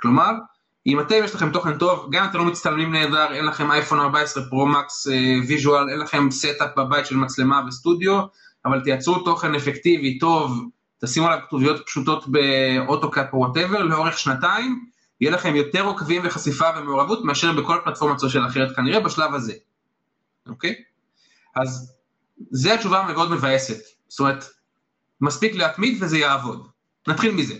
כלומר, 0.00 0.32
אם 0.86 1.00
אתם 1.00 1.14
יש 1.24 1.34
לכם 1.34 1.50
תוכן 1.50 1.78
טוב, 1.78 2.08
גם 2.10 2.24
אם 2.24 2.30
אתם 2.30 2.38
לא 2.38 2.44
מצטלמים 2.44 2.92
נהדר, 2.92 3.32
אין 3.32 3.44
לכם 3.44 3.70
אייפון 3.70 4.00
14 4.00 4.44
פרו 4.50 4.66
מקס 4.66 5.06
visual, 5.48 5.88
אין 5.90 5.98
לכם 5.98 6.30
setup 6.30 6.70
בבית 6.76 7.06
של 7.06 7.16
מצלמה 7.16 7.62
וסטודיו, 7.68 8.20
אבל 8.64 8.80
תייצרו 8.80 9.18
תוכן 9.18 9.54
אפקטיבי, 9.54 10.18
טוב, 10.18 10.68
תשימו 11.04 11.26
עליו 11.26 11.38
כתוביות 11.46 11.86
פשוטות 11.86 12.24
ב 12.28 12.41
AutoCap 12.41 13.32
או 13.32 13.38
whatever, 13.38 13.82
לאורך 13.82 14.18
שנתיים, 14.18 14.84
יהיה 15.20 15.32
לכם 15.32 15.56
יותר 15.56 15.84
עוקבים 15.84 16.22
וחשיפה 16.24 16.66
ומעורבות 16.76 17.24
מאשר 17.24 17.52
בכל 17.52 17.78
פלטפורמה 17.84 18.18
social 18.18 18.46
אחרת 18.46 18.76
כנראה 18.76 19.00
בשלב 19.00 19.34
הזה, 19.34 19.52
אוקיי? 20.48 20.74
אז 21.56 21.94
זה 22.50 22.74
התשובה 22.74 23.00
המאוד 23.00 23.30
מבאסת, 23.30 23.80
זאת 24.08 24.20
אומרת, 24.20 24.44
מספיק 25.20 25.54
להתמיד 25.54 26.02
וזה 26.02 26.18
יעבוד. 26.18 26.68
נתחיל 27.08 27.34
מזה. 27.34 27.54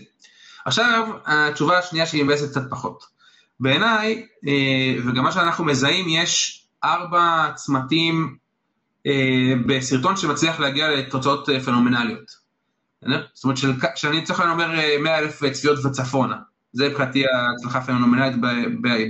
עכשיו, 0.65 1.07
התשובה 1.25 1.77
השנייה 1.77 2.05
שהיא 2.05 2.23
מבאסת 2.23 2.51
קצת 2.51 2.69
פחות. 2.69 3.14
בעיניי, 3.59 4.27
אה, 4.47 4.95
וגם 5.05 5.23
מה 5.23 5.31
שאנחנו 5.31 5.65
מזהים, 5.65 6.05
יש 6.09 6.63
ארבע 6.83 7.51
צמתים 7.55 8.37
אה, 9.07 9.53
בסרטון 9.65 10.17
שמצליח 10.17 10.59
להגיע 10.59 10.89
לתוצאות 10.89 11.49
אה, 11.49 11.59
פנומנליות. 11.59 12.45
זאת 13.33 13.43
אומרת 13.43 13.57
שאני 13.95 14.23
צריך 14.23 14.39
לומר 14.39 14.71
100 15.03 15.17
אלף 15.17 15.43
צפיות 15.51 15.85
וצפונה, 15.85 16.37
זה 16.73 16.89
מבחינתי 16.89 17.23
ההצלחה 17.27 17.79
הפנומנלית 17.79 18.35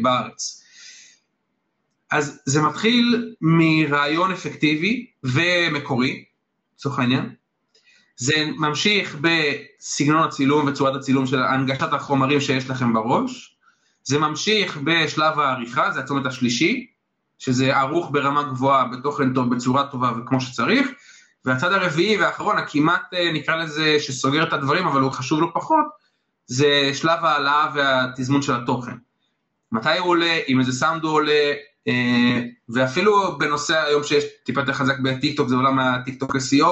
בארץ. 0.01 0.61
אז 2.11 2.41
זה 2.45 2.61
מתחיל 2.61 3.35
מרעיון 3.41 4.31
אפקטיבי 4.31 5.07
ומקורי, 5.23 6.25
לצורך 6.75 6.99
העניין, 6.99 7.29
זה 8.17 8.33
ממשיך 8.57 9.17
בסגנון 9.21 10.23
הצילום 10.23 10.67
וצורת 10.67 10.95
הצילום 10.95 11.25
של 11.25 11.43
הנגשת 11.43 11.93
החומרים 11.93 12.41
שיש 12.41 12.69
לכם 12.69 12.93
בראש, 12.93 13.54
זה 14.05 14.19
ממשיך 14.19 14.77
בשלב 14.77 15.39
העריכה, 15.39 15.91
זה 15.91 15.99
הצומת 15.99 16.25
השלישי, 16.25 16.87
שזה 17.39 17.77
ערוך 17.77 18.09
ברמה 18.11 18.43
גבוהה, 18.43 18.85
בתוכן 18.85 19.33
טוב, 19.33 19.55
בצורה 19.55 19.87
טובה 19.87 20.11
וכמו 20.17 20.41
שצריך, 20.41 20.87
והצד 21.45 21.71
הרביעי 21.71 22.17
והאחרון, 22.17 22.57
הכמעט 22.57 23.13
אה, 23.13 23.31
נקרא 23.33 23.55
לזה 23.55 23.95
שסוגר 23.99 24.47
את 24.47 24.53
הדברים, 24.53 24.87
אבל 24.87 25.01
הוא 25.01 25.11
חשוב 25.11 25.41
לא 25.41 25.47
פחות, 25.53 25.85
זה 26.47 26.91
שלב 26.93 27.25
העלאה 27.25 27.67
והתזמון 27.75 28.41
של 28.41 28.55
התוכן. 28.55 28.95
מתי 29.71 29.97
הוא 29.97 30.09
עולה, 30.09 30.39
עם 30.47 30.59
איזה 30.59 30.71
סאונד 30.71 31.03
הוא 31.03 31.11
עולה, 31.11 31.53
אה, 31.87 32.41
ואפילו 32.69 33.37
בנושא 33.37 33.83
היום 33.83 34.03
שיש 34.03 34.23
טיפה 34.43 34.61
יותר 34.61 34.73
חזק 34.73 34.99
בטיקטוק, 34.99 35.47
זה 35.47 35.55
עולם 35.55 35.79
הטיקטוק 35.79 36.35
SEO, 36.35 36.69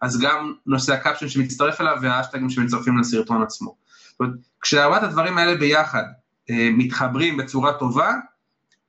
אז 0.00 0.20
גם 0.20 0.52
נושא 0.66 0.92
ה 0.92 0.97
caption 0.97 1.28
שמצטרף 1.28 1.80
אליו 1.80 1.96
והאשטגים 2.02 2.50
שמצטרפים 2.50 2.98
לסרטון 2.98 3.42
עצמו. 3.42 3.76
זאת 4.10 4.20
אומרת, 4.20 4.34
כשארבעת 4.60 5.02
הדברים 5.02 5.38
האלה 5.38 5.54
ביחד 5.54 6.04
מתחברים 6.50 7.36
בצורה 7.36 7.72
טובה, 7.72 8.12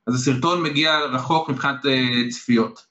אז 0.06 0.14
הסרטון 0.14 0.62
מגיע 0.62 0.98
רחוק 0.98 1.48
מבחינת 1.48 1.86
אה, 1.86 2.30
צפיות. 2.30 2.86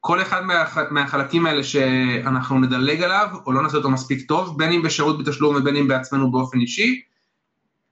כל 0.00 0.22
אחד 0.22 0.44
מה, 0.44 0.64
מהחלקים 0.90 1.46
האלה 1.46 1.64
שאנחנו 1.64 2.58
נדלג 2.58 3.02
עליו, 3.02 3.28
או 3.46 3.52
לא 3.52 3.62
נעשה 3.62 3.76
אותו 3.76 3.90
מספיק 3.90 4.28
טוב, 4.28 4.58
בין 4.58 4.72
אם 4.72 4.82
בשירות 4.82 5.18
בתשלום 5.18 5.56
ובין 5.56 5.76
אם 5.76 5.88
בעצמנו 5.88 6.30
באופן 6.30 6.60
אישי, 6.60 7.00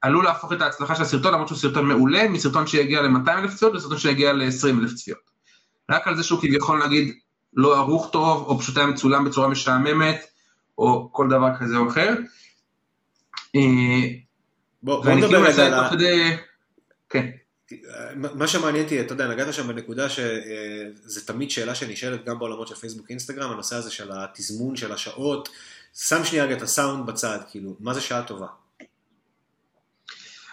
עלול 0.03 0.25
להפוך 0.25 0.53
את 0.53 0.61
ההצלחה 0.61 0.95
של 0.95 1.03
הסרטון, 1.03 1.33
למרות 1.33 1.49
שהוא 1.49 1.59
סרטון 1.59 1.87
מעולה, 1.87 2.29
מסרטון 2.29 2.67
שיגיע 2.67 3.03
ל-200 3.03 3.31
אלף 3.31 3.55
צפיות 3.55 3.75
לסרטון 3.75 3.99
שיגיע 3.99 4.33
ל-20 4.33 4.81
אלף 4.81 4.95
צפיות. 4.95 5.19
רק 5.91 6.09
על 6.09 6.17
זה 6.17 6.23
שהוא 6.23 6.41
כביכול 6.41 6.87
נגיד 6.87 7.15
לא 7.55 7.77
ערוך 7.77 8.09
טוב, 8.13 8.47
או 8.47 8.59
פשוט 8.59 8.77
היה 8.77 8.87
מצולם 8.87 9.25
בצורה 9.25 9.49
משעממת, 9.49 10.21
או 10.79 11.09
כל 11.13 11.29
דבר 11.29 11.49
כזה 11.61 11.77
או 11.77 11.89
אחר. 11.89 12.15
אה, 14.79 14.83
בוא, 14.83 15.05
בוא 15.05 15.13
נדבר 15.13 15.43
רגע 15.43 15.67
על 15.67 15.75
ה... 15.75 15.91
כן. 17.09 17.31
מה 18.15 18.47
שמעניין 18.47 18.85
אותי, 18.85 19.01
אתה 19.01 19.13
יודע, 19.13 19.29
נגעת 19.29 19.55
שם 19.55 19.69
בנקודה 19.69 20.09
שזה 20.09 21.27
תמיד 21.27 21.51
שאלה 21.51 21.75
שנשאלת 21.75 22.25
גם 22.25 22.39
בעולמות 22.39 22.69
של 22.69 22.75
פייסבוק 22.75 23.11
אינסטגרם, 23.11 23.51
הנושא 23.51 23.77
הזה 23.77 23.91
של 23.91 24.11
התזמון 24.13 24.77
של 24.77 24.93
השעות, 24.93 25.49
שם 25.95 26.25
שנייה 26.25 26.45
רגע 26.45 26.57
את 26.57 26.63
הסאונד 26.63 27.07
בצד, 27.07 27.39
כאילו, 27.51 27.77
מה 27.81 27.95
זה 27.95 28.01
שעה 28.01 28.23
טובה? 28.23 28.47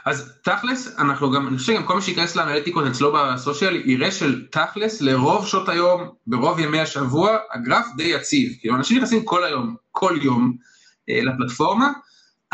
אז 0.05 0.33
תכלס, 0.43 0.95
אנחנו 0.97 1.31
גם, 1.31 1.47
אני 1.47 1.57
חושב 1.57 1.73
שגם 1.73 1.85
כל 1.85 1.95
מי 1.95 2.01
שייכנס 2.01 2.35
לאנליטיקות 2.35 2.85
אצלו 2.87 3.13
בסושיאל, 3.13 3.75
יראה 3.75 4.11
של 4.11 4.45
תכלס 4.51 5.01
לרוב 5.01 5.47
שעות 5.47 5.69
היום, 5.69 6.09
ברוב 6.27 6.59
ימי 6.59 6.79
השבוע, 6.79 7.37
הגרף 7.53 7.85
די 7.97 8.03
יציב. 8.03 8.53
כאילו 8.59 8.75
אנשים 8.75 8.97
נכנסים 8.97 9.25
כל 9.25 9.43
היום, 9.43 9.75
כל 9.91 10.19
יום 10.21 10.57
אה, 11.09 11.19
לפלטפורמה. 11.23 11.91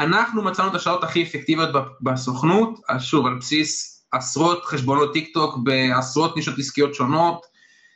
אנחנו 0.02 0.42
מצאנו 0.42 0.70
את 0.70 0.76
השעות 0.76 1.04
הכי 1.04 1.24
אפקטיביות 1.24 1.70
בסוכנות, 2.02 2.80
שוב, 3.00 3.26
על 3.26 3.38
בסיס 3.40 4.04
עשרות 4.12 4.66
חשבונות 4.66 5.14
טיק 5.14 5.34
טוק 5.34 5.58
בעשרות 5.64 6.36
נישות 6.36 6.60
עסקיות 6.60 6.94
שונות, 6.94 7.42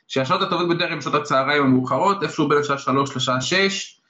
שהשעות 0.08 0.42
הטובות 0.42 0.68
ביותר 0.68 0.92
הן 0.92 1.00
שעות 1.00 1.14
הצהריים 1.14 1.62
המאוחרות, 1.62 2.22
איפשהו 2.22 2.48
בין 2.48 2.58
השעה 2.58 2.78
3 2.78 3.16
לשעה 3.16 3.40
6. 3.40 4.00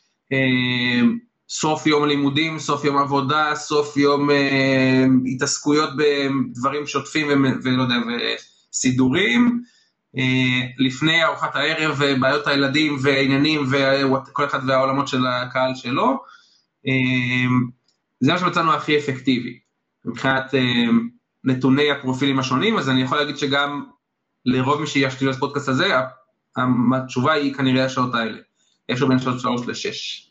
סוף 1.49 1.87
יום 1.87 2.05
לימודים, 2.05 2.59
סוף 2.59 2.85
יום 2.85 2.99
עבודה, 2.99 3.55
סוף 3.55 3.97
יום 3.97 4.31
אה, 4.31 5.05
התעסקויות 5.27 5.91
בדברים 5.97 6.87
שוטפים 6.87 7.45
ולא 7.63 7.83
יודע, 7.83 7.95
וסידורים, 8.73 9.63
אה, 10.19 10.67
לפני 10.79 11.25
ארוחת 11.25 11.57
הערב, 11.57 12.01
בעיות 12.21 12.47
הילדים 12.47 12.97
ועניינים 13.03 13.67
וכל 13.71 14.45
אחד 14.45 14.59
והעולמות 14.69 15.09
של 15.09 15.27
הקהל 15.27 15.75
שלו. 15.75 16.23
אה, 16.87 17.51
זה 18.21 18.33
מה 18.33 18.39
שמצאנו 18.39 18.73
הכי 18.73 18.99
אפקטיבי 18.99 19.59
מבחינת 20.05 20.55
אה, 20.55 20.61
נתוני 21.45 21.91
הפרופילים 21.91 22.39
השונים, 22.39 22.79
אז 22.79 22.89
אני 22.89 23.03
יכול 23.03 23.19
להגיד 23.19 23.37
שגם 23.37 23.85
לרוב 24.45 24.81
מי 24.81 24.87
שיקשיב 24.87 25.29
לפודקאסט 25.29 25.69
הזה, 25.69 25.93
התשובה 26.95 27.33
היא 27.33 27.55
כנראה 27.55 27.85
השעות 27.85 28.15
האלה, 28.15 28.39
איפשהו 28.89 29.09
בין 29.09 29.19
שעות 29.19 29.41
3 29.41 29.61
ל-6. 29.67 30.27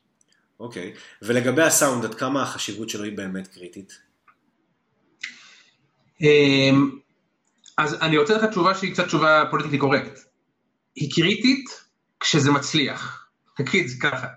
אוקיי, 0.59 0.93
ולגבי 1.21 1.61
הסאונד, 1.61 2.05
עד 2.05 2.15
כמה 2.15 2.43
החשיבות 2.43 2.89
שלו 2.89 3.03
היא 3.03 3.17
באמת 3.17 3.47
קריטית? 3.47 3.93
אמ, 6.21 6.89
אז 7.77 7.93
אני 8.01 8.17
רוצה 8.17 8.37
לך 8.37 8.43
תשובה 8.43 8.75
שהיא 8.75 8.93
קצת 8.93 9.05
תשובה 9.07 9.43
politically 9.51 9.77
correct. 9.77 10.19
היא 10.95 11.11
קריטית 11.11 11.65
כשזה 12.19 12.51
מצליח. 12.51 13.27
תגיד 13.57 13.87
זה 13.87 13.95
ככה. 14.01 14.27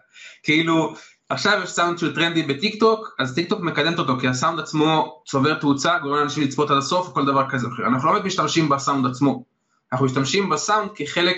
כאילו, 0.42 0.94
עכשיו 1.28 1.60
יש 1.64 1.70
סאונד 1.70 1.98
שהוא 1.98 2.14
טרנדי 2.14 2.42
בטיק 2.42 2.80
טוק, 2.80 3.14
אז 3.18 3.34
טיק 3.34 3.48
טוק 3.48 3.60
מקדמת 3.60 3.98
אותו, 3.98 4.18
כי 4.20 4.28
הסאונד 4.28 4.60
עצמו 4.60 5.22
צובר 5.26 5.54
תאוצה, 5.54 5.98
גורם 5.98 6.16
לאנשים 6.16 6.42
לצפות 6.42 6.70
עד 6.70 6.76
הסוף, 6.76 7.08
כל 7.14 7.26
דבר 7.26 7.50
כזה 7.50 7.68
אחר. 7.68 7.86
אנחנו 7.86 8.08
לא 8.08 8.12
באמת 8.12 8.24
משתמשים 8.24 8.68
בסאונד 8.68 9.06
עצמו. 9.06 9.44
אנחנו 9.92 10.06
משתמשים 10.06 10.48
בסאונד 10.48 10.90
כחלק 10.94 11.36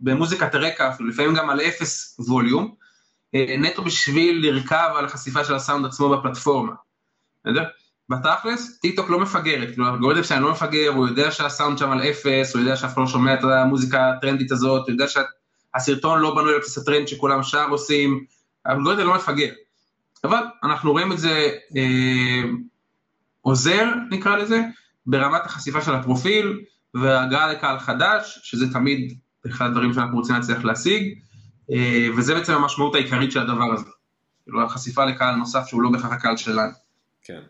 במוזיקת 0.00 0.54
הרקע, 0.54 0.90
לפעמים 1.08 1.34
גם 1.34 1.50
על 1.50 1.60
אפס 1.60 2.16
volume, 2.18 2.74
אה, 3.34 3.56
נטו 3.58 3.82
בשביל 3.82 4.46
לרכב 4.46 4.88
על 4.96 5.04
החשיפה 5.04 5.44
של 5.44 5.54
הסאונד 5.54 5.86
עצמו 5.86 6.08
בפלטפורמה. 6.08 6.72
בסדר? 7.44 7.64
בתכלס, 8.08 8.78
טיק 8.80 8.96
טוק 8.96 9.10
לא 9.10 9.20
מפגרת, 9.20 9.68
כאילו 9.68 9.86
האלגוריתם 9.86 10.24
שלהם 10.24 10.42
לא 10.42 10.50
מפגר, 10.50 10.88
הוא 10.88 11.08
יודע 11.08 11.30
שהסאונד 11.30 11.78
שם 11.78 11.90
על 11.90 12.02
אפס, 12.02 12.54
הוא 12.54 12.62
יודע 12.62 12.76
שאף 12.76 12.92
אחד 12.92 13.00
לא 13.00 13.06
שומע 13.06 13.34
את 13.34 13.44
המוזיקה 13.44 14.10
הטרנדית 14.10 14.52
הזאת, 14.52 14.82
הוא 14.86 14.92
יודע 14.92 15.06
שהסרטון 15.08 16.20
לא 16.20 16.34
בנוי 16.34 16.54
על 16.54 16.60
בסיס 16.60 16.78
הטרנד 16.78 17.08
שכולם 17.08 17.42
שאר 17.42 17.68
עושים, 17.68 18.24
האלגוריתם 18.66 19.06
לא 19.06 19.14
מפגר. 19.14 19.52
אבל 20.24 20.42
אנחנו 20.62 20.92
רואים 20.92 21.12
את 21.12 21.18
זה 21.18 21.50
אה, 21.76 22.42
עוזר, 23.40 23.90
נקרא 24.10 24.36
לזה, 24.36 24.62
ברמת 25.06 25.44
החשיפה 25.44 25.82
של 25.82 25.94
הפרופיל 25.94 26.60
והגעה 26.94 27.52
לקהל 27.52 27.78
חדש, 27.78 28.40
שזה 28.42 28.72
תמיד 28.72 29.18
אחד 29.46 29.66
הדברים 29.66 29.92
שאנחנו 29.92 30.16
רוצים 30.16 30.34
להצליח 30.34 30.64
להשיג, 30.64 31.18
אה, 31.72 32.08
וזה 32.16 32.34
בעצם 32.34 32.52
המשמעות 32.52 32.94
העיקרית 32.94 33.32
של 33.32 33.40
הדבר 33.40 33.72
הזה. 33.74 33.90
כאילו 34.44 34.62
החשיפה 34.62 35.04
לקהל 35.04 35.34
נוסף 35.34 35.66
שהוא 35.66 35.82
לא 35.82 35.90
בהכרח 35.90 36.12
הקהל 36.12 36.36
שלנו. 36.36 36.72
כן. 37.22 37.40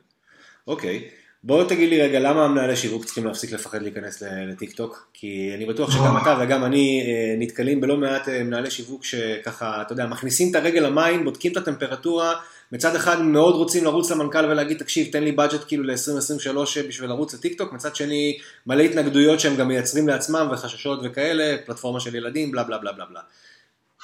אוקיי. 0.66 1.10
בוא 1.46 1.64
תגיד 1.64 1.90
לי 1.90 2.02
רגע, 2.02 2.20
למה 2.20 2.44
המנהלי 2.44 2.76
שיווק 2.76 3.04
צריכים 3.04 3.24
להפסיק 3.24 3.52
לפחד 3.52 3.82
להיכנס 3.82 4.22
לטיק 4.22 4.72
טוק? 4.72 5.06
כי 5.12 5.50
אני 5.54 5.66
בטוח 5.66 5.90
שגם 5.90 6.16
אתה 6.16 6.38
וגם 6.40 6.64
אני 6.64 7.02
אה, 7.06 7.34
נתקלים 7.38 7.80
בלא 7.80 7.96
מעט 7.96 8.28
אה, 8.28 8.42
מנהלי 8.42 8.70
שיווק 8.70 9.04
שככה, 9.04 9.82
אתה 9.82 9.92
יודע, 9.92 10.06
מכניסים 10.06 10.50
את 10.50 10.54
הרגל 10.54 10.80
למים, 10.80 11.24
בודקים 11.24 11.52
את 11.52 11.56
הטמפרטורה, 11.56 12.34
מצד 12.72 12.96
אחד 12.96 13.22
מאוד 13.22 13.54
רוצים 13.54 13.84
לרוץ 13.84 14.10
למנכ"ל 14.10 14.44
ולהגיד, 14.44 14.78
תקשיב, 14.78 15.12
תן 15.12 15.24
לי 15.24 15.32
בדג'ט 15.32 15.64
כאילו 15.68 15.84
ל-2023 15.84 16.88
בשביל 16.88 17.08
לרוץ 17.10 17.34
לטיק 17.34 17.58
טוק, 17.58 17.72
מצד 17.72 17.96
שני 17.96 18.38
מלא 18.66 18.82
התנגדויות 18.82 19.40
שהם 19.40 19.56
גם 19.56 19.68
מייצרים 19.68 20.08
לעצמם 20.08 20.48
וחששות 20.52 21.00
וכאלה, 21.04 21.56
פלטפורמה 21.66 22.00
של 22.00 22.14
ילדים, 22.14 22.52
בלה 22.52 22.62
בלה 22.62 22.78
בלה 22.78 22.92
בלה 22.92 23.04
בלה. 23.04 23.20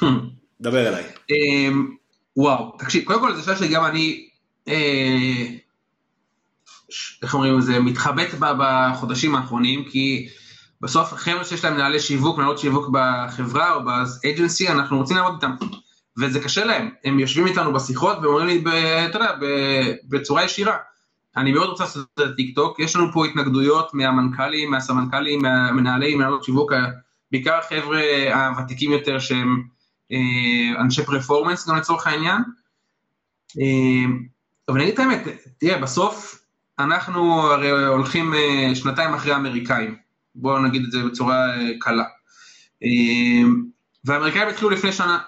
Hmm. 0.03 0.05
דבר 0.61 0.89
אליי. 0.89 1.05
אמ, 1.31 1.89
וואו, 2.37 2.73
תקשיב, 2.79 3.05
קודם 3.05 3.21
כל 3.21 3.37
זה 3.37 3.43
שאלה 3.43 3.57
שגם 3.57 3.85
אני... 3.85 4.27
איך 7.23 7.35
אומרים 7.35 7.61
זה, 7.61 7.81
מתחבט 7.81 8.29
בחודשים 8.41 9.35
האחרונים, 9.35 9.85
כי 9.85 10.29
בסוף 10.81 11.13
חבר'ה 11.13 11.45
שיש 11.45 11.65
להם 11.65 11.75
מנהלי 11.75 12.01
שיווק, 12.01 12.39
מנהלות 12.39 12.59
שיווק 12.59 12.89
בחברה 12.93 13.75
או 13.75 13.81
באג'נסי, 13.85 14.69
אנחנו 14.69 14.99
רוצים 14.99 15.17
לעבוד 15.17 15.33
איתם. 15.35 15.67
וזה 16.19 16.41
קשה 16.41 16.65
להם, 16.65 16.91
הם 17.05 17.19
יושבים 17.19 17.47
איתנו 17.47 17.73
בשיחות 17.73 18.19
ואומרים 18.23 18.47
לי, 18.47 18.65
אתה 19.07 19.19
יודע, 19.19 19.33
בצורה 20.09 20.45
ישירה. 20.45 20.77
אני 21.37 21.53
מאוד 21.53 21.69
רוצה 21.69 21.85
לעשות 21.85 22.07
את 22.15 22.21
הטיק 22.21 22.55
טוק, 22.55 22.81
יש 22.81 22.97
לנו 22.97 23.13
פה 23.13 23.27
התנגדויות 23.27 23.95
מהמנכ"לים, 23.95 24.71
מהסמנכ"לים, 24.71 25.43
מהמנהלי, 25.43 26.15
מנהלות 26.15 26.45
שיווק, 26.45 26.73
בעיקר 27.33 27.55
החבר'ה 27.55 28.01
הוותיקים 28.35 28.93
יותר 28.93 29.19
שהם 29.19 29.63
אה, 30.13 30.81
אנשי 30.81 31.05
פרפורמנס 31.05 31.69
גם 31.69 31.77
לצורך 31.77 32.07
העניין. 32.07 32.43
אה, 33.61 34.13
אבל 34.69 34.77
אני 34.77 34.85
אגיד 34.85 34.95
את 34.95 34.99
האמת, 34.99 35.29
תראה, 35.59 35.79
בסוף 35.79 36.40
אנחנו 36.83 37.43
הרי 37.43 37.71
הולכים 37.71 38.35
אה, 38.35 38.75
שנתיים 38.75 39.15
אחרי 39.15 39.33
האמריקאים, 39.33 39.97
בואו 40.35 40.59
נגיד 40.59 40.85
את 40.85 40.93
זה 40.93 41.03
בצורה 41.05 41.57
אה, 41.57 41.71
קלה. 41.81 42.05
אה, 42.83 43.49
והאמריקאים 44.05 44.49
התחילו 44.49 44.71
לפני 44.71 44.93
שנה 44.93 45.19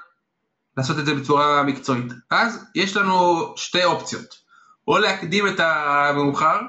לעשות 0.77 0.99
את 0.99 1.07
זה 1.07 1.15
בצורה 1.15 1.63
מקצועית. 1.63 2.13
אז 2.31 2.65
יש 2.75 2.97
לנו 2.97 3.53
שתי 3.57 3.85
אופציות, 3.85 4.35
או 4.89 4.99
להקדים 4.99 5.47
את 5.47 5.61
המאוחר 5.61 6.61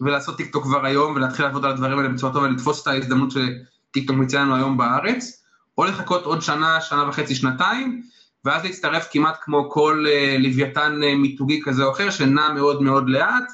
ולעשות 0.00 0.36
טיק 0.36 0.52
טוק 0.52 0.64
כבר 0.64 0.86
היום 0.86 1.14
ולהתחיל 1.14 1.44
לעבוד 1.44 1.64
על 1.64 1.70
הדברים 1.70 1.98
האלה 1.98 2.08
בצורה 2.08 2.32
טובה 2.32 2.46
ולתפוס 2.46 2.82
את 2.82 2.86
ההזדמנות 2.86 3.30
שטיק 3.30 4.06
טוק 4.08 4.16
מציע 4.16 4.40
לנו 4.40 4.56
היום 4.56 4.76
בארץ, 4.76 5.44
או 5.78 5.84
לחכות 5.84 6.24
עוד 6.24 6.42
שנה, 6.42 6.80
שנה 6.80 7.08
וחצי, 7.08 7.34
שנתיים, 7.34 8.02
ואז 8.44 8.64
להצטרף 8.64 9.08
כמעט 9.12 9.36
כמו 9.42 9.70
כל 9.70 10.04
לוויתן 10.38 11.00
מיתוגי 11.16 11.60
כזה 11.64 11.84
או 11.84 11.92
אחר, 11.92 12.10
שנע 12.10 12.52
מאוד 12.52 12.82
מאוד 12.82 13.08
לאט, 13.08 13.44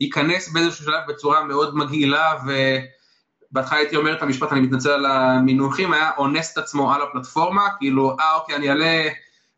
וייכנס 0.00 0.48
באיזשהו 0.48 0.84
שלב 0.84 1.00
בצורה 1.08 1.44
מאוד 1.44 1.76
מגעילה, 1.76 2.34
ובהתחלה 3.52 3.78
הייתי 3.78 3.96
אומר 3.96 4.12
את 4.12 4.22
המשפט, 4.22 4.52
אני 4.52 4.60
מתנצל 4.60 4.90
על 4.90 5.06
המינוחים, 5.06 5.92
היה 5.92 6.10
אונס 6.18 6.52
את 6.52 6.58
עצמו 6.58 6.92
על 6.92 7.02
הפלטפורמה, 7.02 7.68
כאילו, 7.78 8.16
אה 8.20 8.34
אוקיי, 8.34 8.56
אני 8.56 8.68
אעלה, 8.68 9.08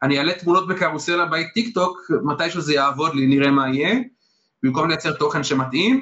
אני 0.03 0.18
אעלה 0.18 0.33
תמונות 0.33 0.68
בקרוסלה 0.68 1.26
בטיק 1.26 1.74
טוק, 1.74 1.98
מתישהו 2.22 2.61
זה 2.61 2.74
יעבוד 2.74 3.14
לי, 3.14 3.26
נראה 3.26 3.50
מה 3.50 3.68
יהיה, 3.68 3.98
במקום 4.62 4.88
לייצר 4.88 5.12
תוכן 5.12 5.44
שמתאים. 5.44 6.00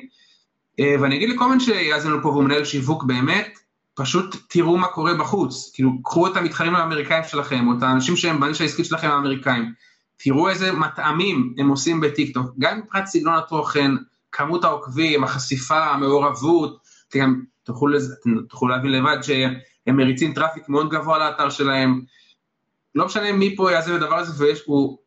אה, 0.81 1.01
ואני 1.01 1.17
אגיד 1.17 1.31
לכל 1.31 1.55
מי 1.55 1.61
שיאזין 1.61 2.11
לנו 2.11 2.23
פה 2.23 2.29
והוא 2.29 2.45
מנהל 2.45 2.65
שיווק 2.65 3.05
באמת, 3.05 3.59
פשוט 3.95 4.37
תראו 4.49 4.79
מה 4.79 4.87
קורה 4.87 5.15
בחוץ, 5.15 5.71
כאילו 5.75 6.03
קחו 6.03 6.27
את 6.27 6.37
המתחרים 6.37 6.75
האמריקאים 6.75 7.25
שלכם, 7.25 7.69
או 7.69 7.73
את 7.79 7.83
האנשים 7.83 8.17
שהם 8.17 8.41
בנישה 8.41 8.65
העסקית 8.65 8.87
שלכם 8.87 9.11
האמריקאים, 9.11 9.73
תראו 10.17 10.49
איזה 10.49 10.73
מטעמים 10.73 11.55
הם 11.59 11.69
עושים 11.69 12.01
בטיקטוק, 12.01 12.47
גם 12.59 12.79
מבחינת 12.79 13.07
סגנון 13.07 13.35
התוכן, 13.35 13.91
כמות 14.33 14.65
העוקבים, 14.65 15.25
החשיפה, 15.25 15.85
המעורבות, 15.85 16.79
אתם 17.09 17.35
תוכלו, 17.63 18.69
להבין 18.69 18.93
לבד 18.93 19.17
שהם 19.23 19.97
מריצים 19.97 20.35
traffic 20.35 20.69
מאוד 20.69 20.91
גבוה 20.91 21.19
לאתר 21.19 21.51
שלהם, 21.51 22.01
לא 22.95 23.07
משנה 23.07 23.33
מי 23.33 23.57
פה 23.57 23.73
יעזב 23.73 23.95
את 23.95 24.03
הדבר 24.03 24.17
הזה, 24.17 24.45
ויש, 24.45 24.63
הוא, 24.67 24.99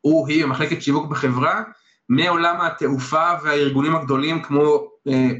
הוא, 0.00 0.28
היא, 0.28 0.46
מחלקת 0.46 0.82
שיווק 0.82 1.10
בחברה, 1.10 1.62
מעולם 2.08 2.60
התעופה 2.60 3.28
והארגונים 3.44 3.96
הגדולים 3.96 4.42
כמו 4.42 4.88
אה, 5.08 5.30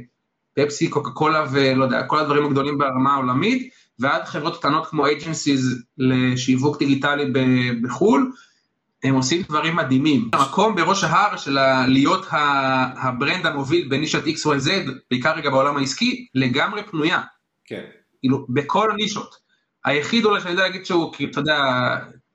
פפסי, 0.54 0.88
קוקה 0.88 1.10
קולה 1.10 1.44
ולא 1.50 1.84
יודע, 1.84 2.02
כל 2.06 2.18
הדברים 2.18 2.44
הגדולים 2.44 2.78
ברמה 2.78 3.14
העולמית, 3.14 3.70
ועד 3.98 4.24
חברות 4.24 4.58
קטנות 4.58 4.86
כמו 4.86 5.06
agencies 5.06 5.84
לשיווק 5.98 6.78
דיגיטלי 6.78 7.32
בחו"ל, 7.82 8.32
הם 9.04 9.14
עושים 9.14 9.42
דברים 9.42 9.76
מדהימים. 9.76 10.30
המקום 10.32 10.76
בראש 10.76 11.04
ההר 11.04 11.36
של 11.36 11.58
להיות 11.86 12.26
ה 12.96 13.05
brand 13.05 13.46
המוביל 13.46 13.88
בנישת 13.88 14.24
XYZ, 14.24 14.70
בעיקר 15.10 15.34
רגע 15.34 15.50
בעולם 15.50 15.76
העסקי, 15.76 16.26
לגמרי 16.34 16.82
פנויה. 16.82 17.22
כן. 17.64 17.84
כאילו, 18.20 18.46
בכל 18.48 18.90
הנישות. 18.90 19.34
היחיד 19.84 20.24
אולי 20.24 20.40
שאני 20.40 20.50
יודע 20.50 20.62
להגיד 20.62 20.86
שהוא, 20.86 21.12
כאילו, 21.12 21.30
אתה 21.30 21.40
יודע, 21.40 21.56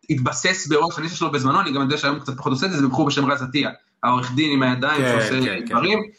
התבסס 0.09 0.67
בראש 0.67 0.97
הנישה 0.97 1.15
שלו 1.15 1.31
בזמנו, 1.31 1.61
אני 1.61 1.71
גם 1.71 1.81
יודע 1.81 1.97
שהיום 1.97 2.19
קצת 2.19 2.37
פחות 2.37 2.51
עושה 2.51 2.65
את 2.65 2.71
זה, 2.71 2.77
זה 2.77 2.87
בחור 2.87 3.07
בשם 3.07 3.31
רז 3.31 3.41
עטיה, 3.41 3.69
העורך 4.03 4.31
דין 4.35 4.51
עם 4.51 4.63
הידיים 4.63 5.01
כן, 5.01 5.11
שעושה 5.11 5.45
כן, 5.45 5.59
כן. 5.59 5.65
דברים. 5.65 5.99
כן. 5.99 6.09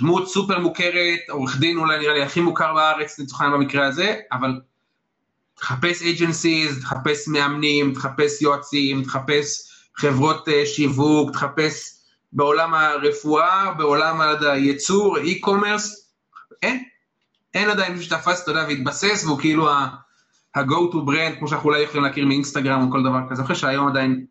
דמות 0.00 0.28
סופר 0.28 0.58
מוכרת, 0.58 1.18
עורך 1.28 1.58
דין 1.58 1.78
אולי 1.78 1.98
נראה 1.98 2.14
לי 2.14 2.22
הכי 2.22 2.40
מוכר 2.40 2.74
בארץ 2.74 3.18
לצורך 3.18 3.40
העניין 3.40 3.60
במקרה 3.60 3.86
הזה, 3.86 4.14
אבל 4.32 4.60
תחפש 5.56 6.02
agencies, 6.02 6.80
תחפש 6.80 7.28
מאמנים, 7.28 7.94
תחפש 7.94 8.42
יועצים, 8.42 9.04
תחפש 9.04 9.72
חברות 9.96 10.48
uh, 10.48 10.66
שיווק, 10.66 11.30
תחפש 11.32 11.96
בעולם 12.32 12.74
הרפואה, 12.74 13.74
בעולם 13.74 14.20
הייצור, 14.40 15.18
e-commerce, 15.18 15.88
אין, 16.62 16.84
אין 17.54 17.70
עדיין 17.70 17.92
מישהו 17.92 18.06
שתפס, 18.06 18.42
אתה 18.42 18.50
יודע, 18.50 18.64
והתבסס, 18.68 19.24
והוא 19.24 19.40
כאילו 19.40 19.70
ה-go 19.70 20.92
to 20.92 20.96
brand, 20.96 21.38
כמו 21.38 21.48
שאנחנו 21.48 21.68
אולי 21.68 21.82
יכולים 21.82 22.04
להכיר 22.04 22.26
מאינסטגרם 22.26 22.86
או 22.86 22.90
כל 22.90 23.02
דבר 23.02 23.20
כזה, 23.30 23.42
אחרי 23.42 23.56
שהיום 23.56 23.88
עדיין 23.88 24.26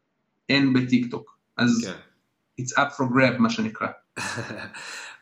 אין 0.50 0.74
בטיק 0.74 1.12
טוק, 1.12 1.38
אז 1.58 1.86
כן. 1.86 2.62
it's 2.62 2.72
up 2.74 2.96
for 2.98 3.04
grab 3.04 3.38
מה 3.40 3.50
שנקרא. 3.50 3.88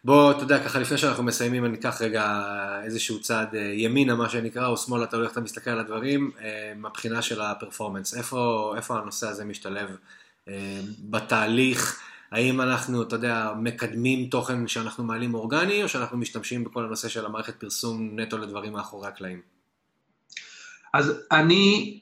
בוא, 0.06 0.32
אתה 0.32 0.44
יודע, 0.44 0.64
ככה 0.64 0.80
לפני 0.80 0.98
שאנחנו 0.98 1.24
מסיימים, 1.24 1.66
אני 1.66 1.78
אקח 1.78 2.02
רגע 2.02 2.42
איזשהו 2.84 3.22
צעד 3.22 3.56
אה, 3.56 3.62
ימינה, 3.62 4.16
מה 4.16 4.30
שנקרא, 4.30 4.68
או 4.68 4.78
שמאלה, 4.78 5.06
תלוי 5.06 5.24
איך 5.24 5.32
אתה 5.32 5.42
מסתכל 5.42 5.70
על 5.70 5.80
הדברים, 5.80 6.32
אה, 6.42 6.74
מהבחינה 6.76 7.22
של 7.22 7.42
הפרפורמנס. 7.42 8.18
איפה, 8.18 8.74
איפה 8.78 8.98
הנושא 8.98 9.28
הזה 9.28 9.46
משתלב 9.46 9.90
אה, 10.48 10.82
בתהליך? 11.00 12.00
האם 12.32 12.62
אנחנו, 12.62 13.02
אתה 13.04 13.16
יודע, 13.16 13.54
מקדמים 13.58 14.30
תוכן 14.30 14.68
שאנחנו 14.68 15.04
מעלים 15.04 15.34
אורגני, 15.34 15.84
או 15.84 15.90
שאנחנו 15.90 16.18
משתמשים 16.18 16.64
בכל 16.64 16.86
הנושא 16.86 17.10
של 17.10 17.26
המערכת 17.26 17.60
פרסום 17.60 18.20
נטו 18.20 18.38
לדברים 18.38 18.74
מאחורי 18.74 19.08
הקלעים? 19.08 19.42
אז 20.94 21.14
אני, 21.32 22.00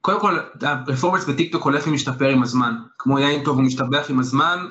קודם 0.00 0.20
כל, 0.20 0.38
הפרפורמנס 0.62 1.24
בטיקטוק 1.24 1.64
הולך 1.64 1.86
ומשתפר 1.86 2.28
עם 2.28 2.42
הזמן. 2.42 2.74
כמו 2.98 3.18
יין 3.18 3.44
טוב 3.44 3.56
הוא 3.56 3.64
משתבח 3.64 4.06
עם 4.10 4.18
הזמן. 4.18 4.66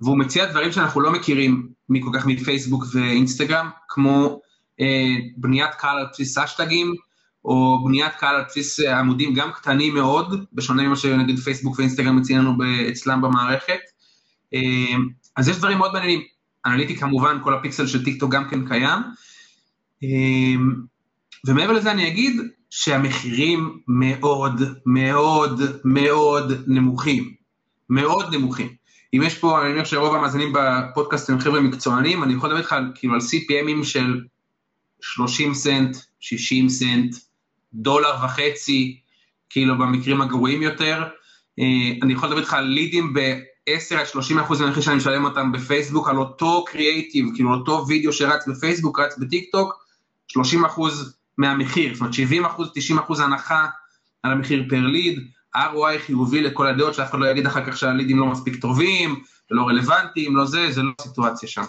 והוא 0.00 0.18
מציע 0.18 0.46
דברים 0.46 0.72
שאנחנו 0.72 1.00
לא 1.00 1.12
מכירים 1.12 1.68
מכל 1.88 2.10
כך 2.14 2.26
מפייסבוק 2.26 2.84
ואינסטגרם, 2.92 3.70
כמו 3.88 4.40
אה, 4.80 5.14
בניית 5.36 5.74
קהל 5.74 5.98
על 5.98 6.06
בסיס 6.12 6.38
אשטגים, 6.38 6.94
או 7.44 7.84
בניית 7.84 8.14
קהל 8.14 8.34
על 8.34 8.44
בסיס 8.48 8.80
אה, 8.80 8.98
עמודים 8.98 9.34
גם 9.34 9.52
קטנים 9.52 9.94
מאוד, 9.94 10.44
בשונה 10.52 10.82
ממה 10.82 10.96
שנגיד 10.96 11.38
פייסבוק 11.38 11.78
ואינסטגרם 11.78 12.16
מציעים 12.16 12.42
לנו 12.42 12.52
אצלם 12.88 13.22
במערכת. 13.22 13.80
אה, 14.54 14.96
אז 15.36 15.48
יש 15.48 15.56
דברים 15.56 15.78
מאוד 15.78 15.92
מעניינים. 15.92 16.20
אנליטי 16.66 16.96
כמובן, 16.96 17.38
כל 17.44 17.54
הפיקסל 17.54 17.86
של 17.86 18.04
טיקטוק 18.04 18.32
גם 18.32 18.48
כן 18.48 18.68
קיים. 18.68 19.00
אה, 20.04 20.62
ומעבר 21.46 21.72
לזה 21.72 21.90
אני 21.90 22.08
אגיד 22.08 22.40
שהמחירים 22.70 23.80
מאוד 23.88 24.62
מאוד 24.86 25.60
מאוד 25.84 26.52
נמוכים. 26.66 27.34
מאוד 27.90 28.34
נמוכים. 28.34 28.68
אם 29.16 29.22
יש 29.22 29.38
פה, 29.38 29.62
אני 29.62 29.72
אומר 29.72 29.84
שרוב 29.84 30.14
המאזינים 30.14 30.52
בפודקאסט 30.52 31.30
הם 31.30 31.40
חבר'ה 31.40 31.60
מקצוענים, 31.60 32.22
אני 32.22 32.34
יכול 32.34 32.48
לדבר 32.48 32.60
איתך 32.60 32.76
כאילו 32.94 33.14
על 33.14 33.20
CPM 33.20 33.58
ים 33.58 33.84
של 33.84 34.20
30 35.00 35.54
סנט, 35.54 35.96
60 36.20 36.68
סנט, 36.68 37.16
דולר 37.74 38.24
וחצי, 38.24 39.00
כאילו 39.50 39.78
במקרים 39.78 40.22
הגרועים 40.22 40.62
יותר. 40.62 41.04
אה, 41.58 41.92
אני 42.02 42.12
יכול 42.12 42.28
לדבר 42.28 42.40
איתך 42.40 42.54
על 42.54 42.64
לידים 42.64 43.14
10 43.66 43.98
עד 43.98 44.06
30 44.06 44.38
אחוז 44.38 44.60
מהמחיר 44.60 44.82
שאני 44.82 44.96
משלם 44.96 45.24
אותם 45.24 45.52
בפייסבוק 45.52 46.08
על 46.08 46.16
אותו 46.16 46.64
קריאייטיב, 46.64 47.26
כאילו 47.34 47.54
אותו 47.54 47.84
וידאו 47.88 48.12
שרץ 48.12 48.48
בפייסבוק, 48.48 48.98
רץ 48.98 49.18
בטיק 49.18 49.52
טוק, 49.52 49.84
30 50.28 50.64
אחוז 50.64 51.16
מהמחיר, 51.38 51.94
זאת 51.94 52.00
אומרת 52.00 52.14
70 52.14 52.44
אחוז, 52.44 52.68
90 52.74 52.98
אחוז 52.98 53.20
הנחה 53.20 53.66
על 54.22 54.32
המחיר 54.32 54.64
פר 54.68 54.80
ליד, 54.80 55.18
ROI 55.56 55.98
חיובי 56.06 56.42
לכל 56.42 56.66
הדעות, 56.66 56.94
שאף 56.94 57.10
אחד 57.10 57.18
לא 57.18 57.26
יגיד 57.26 57.46
אחר 57.46 57.64
כך 57.64 57.76
שהלידים 57.76 58.18
לא 58.18 58.26
מספיק 58.26 58.60
טובים, 58.60 59.22
ולא 59.50 59.62
רלוונטיים, 59.62 60.36
לא 60.36 60.44
זה, 60.44 60.70
זה 60.70 60.82
לא 60.82 60.90
הסיטואציה 61.00 61.48
שם. 61.48 61.62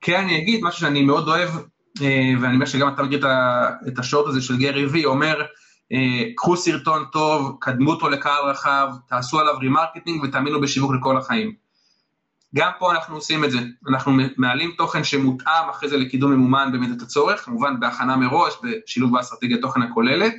כן 0.00 0.20
אני 0.20 0.38
אגיד 0.38 0.60
משהו 0.62 0.80
שאני 0.80 1.02
מאוד 1.02 1.28
אוהב, 1.28 1.50
אה, 2.02 2.32
ואני 2.40 2.54
אומר 2.54 2.66
שגם 2.66 2.88
אתה 2.88 3.02
מכיר 3.02 3.26
את 3.88 3.98
ה 3.98 4.03
short 4.03 4.26
הזה 4.28 4.40
של 4.40 4.56
גרי 4.56 4.86
וי, 4.86 5.04
אומר, 5.04 5.42
אה, 5.92 6.24
קחו 6.36 6.56
סרטון 6.56 7.04
טוב, 7.12 7.56
קדמו 7.60 7.90
אותו 7.90 8.08
לקהל 8.08 8.44
רחב, 8.50 8.88
תעשו 9.08 9.40
עליו 9.40 9.54
remarketing 9.58 10.22
ותאמינו 10.22 10.60
בשיווק 10.60 10.92
לכל 10.94 11.16
החיים. 11.16 11.68
גם 12.54 12.70
פה 12.78 12.92
אנחנו 12.92 13.14
עושים 13.14 13.44
את 13.44 13.50
זה, 13.50 13.58
אנחנו 13.88 14.12
מעלים 14.36 14.70
תוכן 14.78 15.04
שמותאם 15.04 15.70
אחרי 15.70 15.88
זה 15.88 15.96
לקידום 15.96 16.32
ממומן 16.32 16.70
במידת 16.72 17.02
הצורך, 17.02 17.44
כמובן 17.44 17.80
בהכנה 17.80 18.16
מראש, 18.16 18.54
בשילוב 18.62 19.12
באסטרטגיית 19.12 19.60
תוכן 19.60 19.82
הכוללת, 19.82 20.34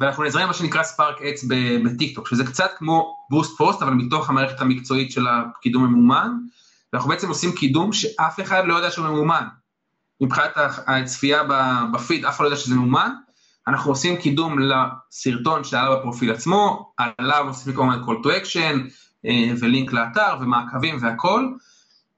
ואנחנו 0.00 0.22
נעזרים 0.22 0.46
מה 0.46 0.54
שנקרא 0.54 0.82
Spark 0.82 1.22
Ads 1.22 1.44
בטיקטוק, 1.84 2.28
שזה 2.28 2.44
קצת 2.44 2.70
כמו 2.78 3.16
boost 3.30 3.56
post, 3.56 3.82
אבל 3.82 3.92
מתוך 3.92 4.30
המערכת 4.30 4.60
המקצועית 4.60 5.12
של 5.12 5.26
הקידום 5.26 5.84
ממומן, 5.84 6.30
ואנחנו 6.92 7.10
בעצם 7.10 7.28
עושים 7.28 7.52
קידום 7.52 7.92
שאף 7.92 8.40
אחד 8.40 8.62
לא 8.66 8.74
יודע 8.74 8.90
שהוא 8.90 9.06
ממומן. 9.06 9.44
מבחינת 10.20 10.50
הצפייה 10.86 11.42
בפיד, 11.92 12.24
אף 12.24 12.36
אחד 12.36 12.44
לא 12.44 12.48
יודע 12.48 12.56
שזה 12.56 12.74
ממומן, 12.74 13.10
אנחנו 13.68 13.90
עושים 13.90 14.16
קידום 14.16 14.58
לסרטון 14.58 15.64
שעלה 15.64 15.96
בפרופיל 15.96 16.32
עצמו, 16.32 16.92
עליו 16.96 17.44
עושים 17.48 17.72
כמובן 17.72 17.98
call 18.04 18.24
to 18.24 18.28
action 18.28 18.90
אה, 19.26 19.52
ולינק 19.60 19.92
לאתר 19.92 20.36
ומעקבים 20.40 20.98
והכל. 21.00 21.48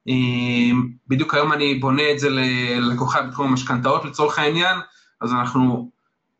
אה, 0.08 0.78
בדיוק 1.08 1.34
היום 1.34 1.52
אני 1.52 1.74
בונה 1.74 2.02
את 2.12 2.18
זה 2.18 2.28
ללקוחה 2.30 3.22
בתחום 3.22 3.50
המשכנתאות 3.50 4.04
לצורך 4.04 4.38
העניין, 4.38 4.76
אז 5.20 5.32
אנחנו, 5.32 5.90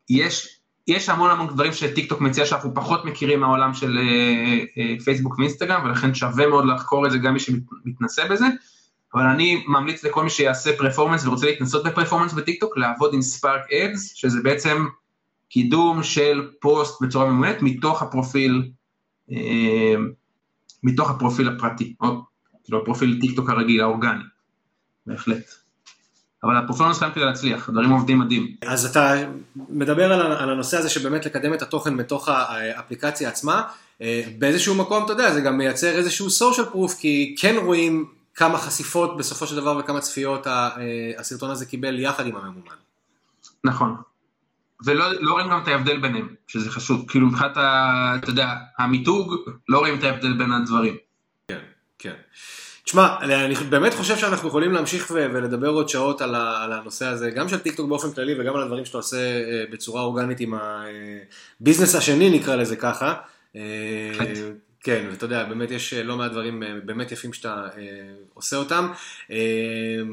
יש, 0.09 0.58
יש 0.89 1.09
המון 1.09 1.31
המון 1.31 1.47
דברים 1.47 1.73
שטיק 1.73 2.09
טוק 2.09 2.21
מציע 2.21 2.45
שאנחנו 2.45 2.73
פחות 2.73 3.05
מכירים 3.05 3.39
מהעולם 3.39 3.73
של 3.73 3.97
אה, 3.97 4.95
פייסבוק 5.03 5.39
ואינסטגרם, 5.39 5.85
ולכן 5.85 6.13
שווה 6.13 6.47
מאוד 6.47 6.65
לחקור 6.65 7.05
את 7.05 7.11
זה 7.11 7.17
גם 7.17 7.33
מי 7.33 7.39
שמתנסה 7.39 8.27
בזה. 8.29 8.45
אבל 9.13 9.23
אני 9.23 9.63
ממליץ 9.67 10.03
לכל 10.03 10.23
מי 10.23 10.29
שעושה 10.29 10.77
performance 10.77 11.25
ורוצה 11.25 11.45
להתנסות 11.45 11.83
ב 11.83 11.87
performance 11.87 12.33
בטיקטוק, 12.33 12.77
לעבוד 12.77 13.13
עם 13.13 13.21
Spark 13.21 13.71
Ads, 13.71 14.13
שזה 14.13 14.39
בעצם 14.43 14.85
קידום 15.49 16.03
של 16.03 16.49
פוסט 16.59 17.01
בצורה 17.01 17.29
ממומנת 17.29 17.61
מתוך 17.61 18.01
הפרופיל, 18.01 18.71
אה, 19.31 19.95
מתוך 20.83 21.09
הפרופיל 21.09 21.49
הפרטי, 21.49 21.95
או 22.01 22.07
כאילו 22.63 22.81
הפרופיל 22.81 23.17
טיקטוק 23.21 23.49
הרגיל, 23.49 23.81
האורגני, 23.81 24.23
בהחלט. 25.05 25.58
אבל 26.43 26.57
הפרפורמנס 26.57 26.99
חייב 26.99 27.13
כדי 27.13 27.25
להצליח, 27.25 27.69
הדברים 27.69 27.89
עובדים 27.89 28.19
מדהים. 28.19 28.55
אז 28.67 28.85
אתה 28.85 29.15
מדבר 29.69 30.13
על 30.13 30.49
הנושא 30.49 30.77
הזה 30.77 30.89
שבאמת 30.89 31.25
לקדם 31.25 31.53
את 31.53 31.61
התוכן 31.61 31.93
מתוך 31.93 32.29
האפליקציה 32.29 33.29
עצמה, 33.29 33.61
אה, 34.01 34.23
באיזשהו 34.37 34.75
מקום, 34.75 35.05
אתה 35.05 35.13
יודע, 35.13 35.33
זה 35.33 35.41
גם 35.41 35.57
מייצר 35.57 35.87
איזשהו 35.87 36.27
social 36.27 36.73
proof, 36.73 36.99
כי 36.99 37.35
כן 37.39 37.55
רואים 37.63 38.05
כמה 38.35 38.57
חשיפות 38.57 39.17
בסופו 39.17 39.47
של 39.47 39.55
דבר 39.55 39.77
וכמה 39.77 39.99
צפיות 39.99 40.47
אה, 40.47 40.71
הסרטון 41.17 41.49
הזה 41.49 41.65
קיבל 41.65 41.99
יחד 41.99 42.27
עם 42.27 42.35
הממומן. 42.35 42.75
נכון. 43.63 43.95
ולא 44.85 45.05
לא 45.21 45.31
רואים 45.31 45.49
גם 45.49 45.61
את 45.63 45.67
ההבדל 45.67 45.99
ביניהם, 45.99 46.27
שזה 46.47 46.71
חשוב. 46.71 47.05
כאילו 47.07 47.27
מבחינת, 47.27 47.51
אתה 47.51 48.29
יודע, 48.29 48.55
המיתוג, 48.77 49.35
לא 49.69 49.79
רואים 49.79 49.99
את 49.99 50.03
ההבדל 50.03 50.33
בין 50.33 50.51
הדברים. 50.51 50.95
כן, 51.47 51.59
כן. 51.99 52.13
תשמע, 52.89 53.15
אני 53.21 53.55
באמת 53.55 53.93
חושב 53.93 54.17
שאנחנו 54.17 54.47
יכולים 54.47 54.71
להמשיך 54.71 55.11
ולדבר 55.11 55.67
עוד 55.67 55.89
שעות 55.89 56.21
על, 56.21 56.35
על 56.35 56.73
הנושא 56.73 57.05
הזה, 57.05 57.31
גם 57.31 57.49
של 57.49 57.59
טיקטוק 57.59 57.89
באופן 57.89 58.11
כללי 58.11 58.35
וגם 58.39 58.55
על 58.55 58.61
הדברים 58.61 58.85
שאתה 58.85 58.97
עושה 58.97 59.17
אה, 59.17 59.63
בצורה 59.71 60.01
אורגנית 60.01 60.39
עם 60.39 60.53
ה 61.61 61.65
business 61.65 61.95
השני, 61.95 62.29
נקרא 62.29 62.55
לזה 62.55 62.75
ככה. 62.75 63.13
כן, 64.83 65.05
ואתה 65.11 65.25
יודע, 65.25 65.43
באמת 65.43 65.71
יש 65.71 65.93
אה, 65.93 66.03
לא 66.03 66.17
מעט 66.17 66.31
דברים 66.31 66.63
אה, 66.63 66.73
באמת 66.85 67.11
יפים 67.11 67.33
שאתה 67.33 67.67
אה, 67.77 67.83
עושה 68.33 68.55
אותם, 68.55 68.91
אה, 69.31 69.37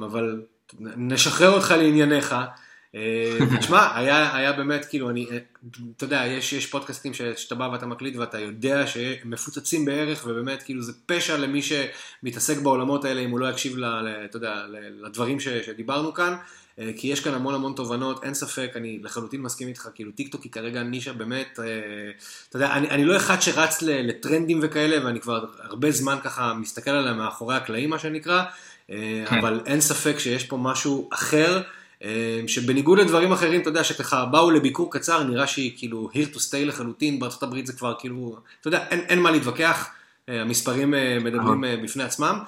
אבל 0.06 0.42
נשחרר 0.80 1.50
אותך 1.50 1.74
לענייניך. 1.78 2.34
אה, 2.96 3.38
ותשמע, 3.54 3.96
היה, 3.96 4.36
היה 4.36 4.52
באמת, 4.52 4.84
כאילו, 4.84 5.10
אני, 5.10 5.26
אה, 5.30 5.38
אתה 5.96 6.04
יודע, 6.04 6.22
יש, 6.26 6.52
יש 6.52 6.66
פודקאסטים 6.66 7.14
שאתה 7.14 7.54
בא 7.54 7.68
ואתה 7.72 7.86
מקליט 7.86 8.16
ואתה 8.16 8.38
יודע 8.38 8.86
שהם 8.86 9.30
מפוצצים 9.30 9.84
בערך, 9.84 10.24
ובאמת, 10.26 10.62
כאילו, 10.62 10.82
זה 10.82 10.92
פשע 11.06 11.36
למי 11.36 11.60
שמתעסק 11.62 12.58
בעולמות 12.58 13.04
האלה 13.04 13.20
אם 13.20 13.30
הוא 13.30 13.40
לא 13.40 13.50
יקשיב, 13.50 13.76
ל, 13.78 13.84
אתה 14.24 14.36
יודע, 14.36 14.66
לדברים 15.02 15.40
ש, 15.40 15.48
שדיברנו 15.48 16.14
כאן. 16.14 16.36
אה, 16.78 16.90
כי 16.96 17.08
יש 17.08 17.20
כאן 17.20 17.34
המון 17.34 17.54
המון 17.54 17.72
תובנות, 17.76 18.24
אין 18.24 18.34
ספק, 18.34 18.72
אני 18.76 19.00
לחלוטין 19.02 19.40
מסכים 19.42 19.68
איתך, 19.68 19.88
כאילו 19.94 20.12
טיק 20.12 20.32
טוק 20.32 20.42
היא 20.42 20.52
כרגע 20.52 20.82
נישה 20.82 21.12
באמת, 21.12 21.60
אתה 22.48 22.56
יודע, 22.56 22.72
אני, 22.72 22.90
אני 22.90 23.04
לא 23.04 23.16
אחד 23.16 23.40
שרץ 23.40 23.82
לטרנדים 23.82 24.60
וכאלה, 24.62 25.06
ואני 25.06 25.20
כבר 25.20 25.44
הרבה 25.58 25.90
זמן 25.90 26.16
ככה 26.24 26.54
מסתכל 26.54 26.90
עליה 26.90 27.12
מאחורי 27.12 27.56
הקלעים, 27.56 27.90
מה 27.90 27.98
שנקרא, 27.98 28.44
כן. 28.86 28.94
אבל 29.28 29.60
אין 29.66 29.80
ספק 29.80 30.18
שיש 30.18 30.44
פה 30.44 30.56
משהו 30.56 31.08
אחר. 31.12 31.62
שבניגוד 32.46 32.98
לדברים 32.98 33.32
אחרים, 33.32 33.60
אתה 33.60 33.68
יודע, 33.68 33.84
שככה 33.84 34.24
באו 34.24 34.50
לביקור 34.50 34.92
קצר, 34.92 35.22
נראה 35.22 35.46
שהיא 35.46 35.72
כאילו 35.76 36.10
here 36.12 36.34
to 36.34 36.38
stay 36.38 36.64
לחלוטין, 36.64 37.18
בארצות 37.18 37.42
הברית 37.42 37.66
זה 37.66 37.72
כבר 37.72 37.94
כאילו, 37.98 38.36
אתה 38.60 38.68
יודע, 38.68 38.84
אין, 38.90 39.00
אין 39.00 39.20
מה 39.22 39.30
להתווכח, 39.30 39.88
המספרים 40.28 40.94
מדברים 41.20 41.64
בפני 41.82 42.02
עצמם. 42.02 42.38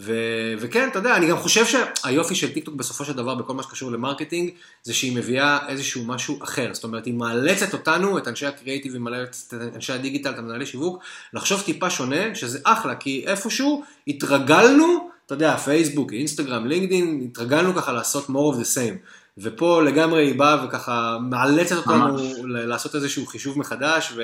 ו- 0.00 0.54
וכן, 0.58 0.88
אתה 0.88 0.98
יודע, 0.98 1.16
אני 1.16 1.26
גם 1.26 1.36
חושב 1.36 1.64
שהיופי 1.66 2.34
של 2.34 2.52
טיקטוק 2.52 2.74
בסופו 2.74 3.04
של 3.04 3.12
דבר 3.12 3.34
בכל 3.34 3.54
מה 3.54 3.62
שקשור 3.62 3.90
ל 3.90 3.95
marketing, 3.95 4.50
זה 4.82 4.94
שהיא 4.94 5.16
מביאה 5.16 5.58
איזשהו 5.68 6.04
משהו 6.04 6.44
אחר. 6.44 6.70
זאת 6.72 6.84
אומרת, 6.84 7.06
היא 7.06 7.14
מאלצת 7.14 7.72
אותנו, 7.72 8.18
את 8.18 8.28
אנשי 8.28 8.46
הקריאיטיב, 8.46 8.92
היא 8.92 9.00
מאלצת 9.00 9.54
את 9.54 9.74
אנשי 9.74 9.92
הדיגיטל, 9.92 10.30
את 10.30 10.38
המנהלי 10.38 10.66
שיווק, 10.66 11.02
לחשוב 11.32 11.60
טיפה 11.60 11.90
שונה, 11.90 12.34
שזה 12.34 12.58
אחלה, 12.64 12.94
כי 12.94 13.24
איפשהו 13.26 13.84
התרגלנו, 14.08 15.10
אתה 15.28 15.34
יודע, 15.34 15.56
פייסבוק, 15.56 16.12
אינסטגרם, 16.12 16.66
לינקדאין, 16.66 17.20
התרגלנו 17.24 17.74
ככה 17.74 17.92
לעשות 17.92 18.26
more 18.26 18.54
of 18.54 18.58
the 18.58 18.76
same. 18.76 19.08
ופה 19.38 19.82
לגמרי 19.82 20.26
היא 20.26 20.38
באה 20.38 20.64
וככה 20.66 21.18
מאלצת 21.30 21.76
אותנו 21.76 22.16
לעשות 22.44 22.94
איזשהו 22.94 23.26
חישוב 23.26 23.58
מחדש 23.58 24.12
ו- 24.16 24.22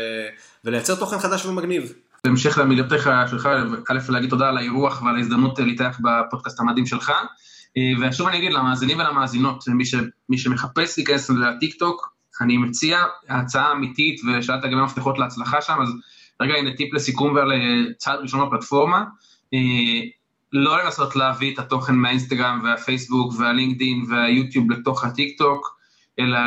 ולייצר 0.64 0.94
תוכן 0.94 1.18
חדש 1.18 1.46
ומגניב. 1.46 1.92
בהמשך 2.24 2.58
למילותיך 2.58 3.10
שלך, 3.30 3.48
א' 3.88 3.98
להגיד 4.08 4.30
תודה 4.30 4.48
על 4.48 4.58
האירוח 4.58 5.02
ועל 5.02 5.16
ההזדמנות 5.16 5.58
להתארח 5.58 6.00
בפודקאסט 6.02 6.60
המדהים 6.60 6.86
שלך. 6.86 7.12
אה, 7.76 8.08
ושוב 8.08 8.28
אני 8.28 8.38
אגיד 8.38 8.52
למאזינים 8.52 8.98
ולמאזינות, 8.98 9.64
מי, 9.68 9.84
ש, 9.84 9.94
מי 10.28 10.38
שמחפש 10.38 10.98
להיכנס 10.98 11.30
לטיק 11.30 11.74
טוק, 11.74 12.14
אני 12.40 12.56
מציע 12.56 12.98
הצעה 13.28 13.72
אמיתית, 13.72 14.20
ושאלת 14.24 14.62
גם 14.62 14.78
המפתחות 14.78 15.18
להצלחה 15.18 15.62
שם, 15.62 15.76
אז 15.82 15.88
רגע 16.42 16.54
הנה 16.54 16.76
טיפ 16.76 16.94
לסיכום 16.94 17.34
ועל 17.34 17.52
צעד 17.98 18.18
ראשון 18.20 18.46
בפלטפורמה. 18.46 19.04
לא 20.56 20.84
לנסות 20.84 21.16
להביא 21.16 21.54
את 21.54 21.58
התוכן 21.58 21.94
מהאינסטגרם 21.94 22.60
והפייסבוק 22.64 23.32
והלינקדין 23.38 24.04
והיוטיוב 24.10 24.70
לתוך 24.70 25.04
הטיק 25.04 25.38
טוק, 25.38 25.76
אלא 26.18 26.38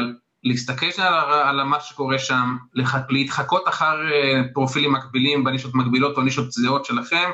להסתכל 0.43 0.85
על, 0.97 1.59
על 1.59 1.63
מה 1.63 1.79
שקורה 1.79 2.19
שם, 2.19 2.57
להתחקות 3.09 3.67
אחר 3.67 4.11
אה, 4.11 4.41
פרופילים 4.53 4.93
מקבילים 4.93 5.43
בנישות 5.43 5.75
מקבילות 5.75 6.17
או 6.17 6.21
נישות 6.21 6.51
זהות 6.51 6.85
שלכם, 6.85 7.29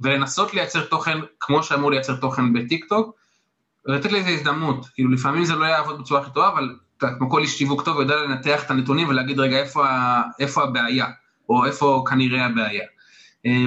ולנסות 0.00 0.54
לייצר 0.54 0.84
תוכן 0.84 1.18
כמו 1.40 1.62
שאמור 1.62 1.90
לייצר 1.90 2.16
תוכן 2.16 2.52
בטיק 2.52 2.84
טוק, 2.88 3.16
ולתת 3.86 4.12
לזה 4.12 4.28
הזדמנות, 4.28 4.86
כאילו 4.94 5.10
לפעמים 5.10 5.44
זה 5.44 5.54
לא 5.54 5.64
יעבוד 5.64 6.00
בצורה 6.00 6.20
הכי 6.20 6.30
טובה, 6.30 6.48
אבל 6.48 6.76
כמו 6.98 7.30
כל 7.30 7.42
איש 7.42 7.58
שיווק 7.58 7.82
טוב 7.82 8.00
יודע 8.00 8.16
לנתח 8.16 8.64
את 8.64 8.70
הנתונים 8.70 9.08
ולהגיד 9.08 9.40
רגע 9.40 9.56
איפה, 9.56 9.86
איפה 10.40 10.62
הבעיה, 10.62 11.06
או 11.48 11.64
איפה 11.64 12.04
כנראה 12.10 12.46
הבעיה. 12.46 12.84
אה, 13.46 13.66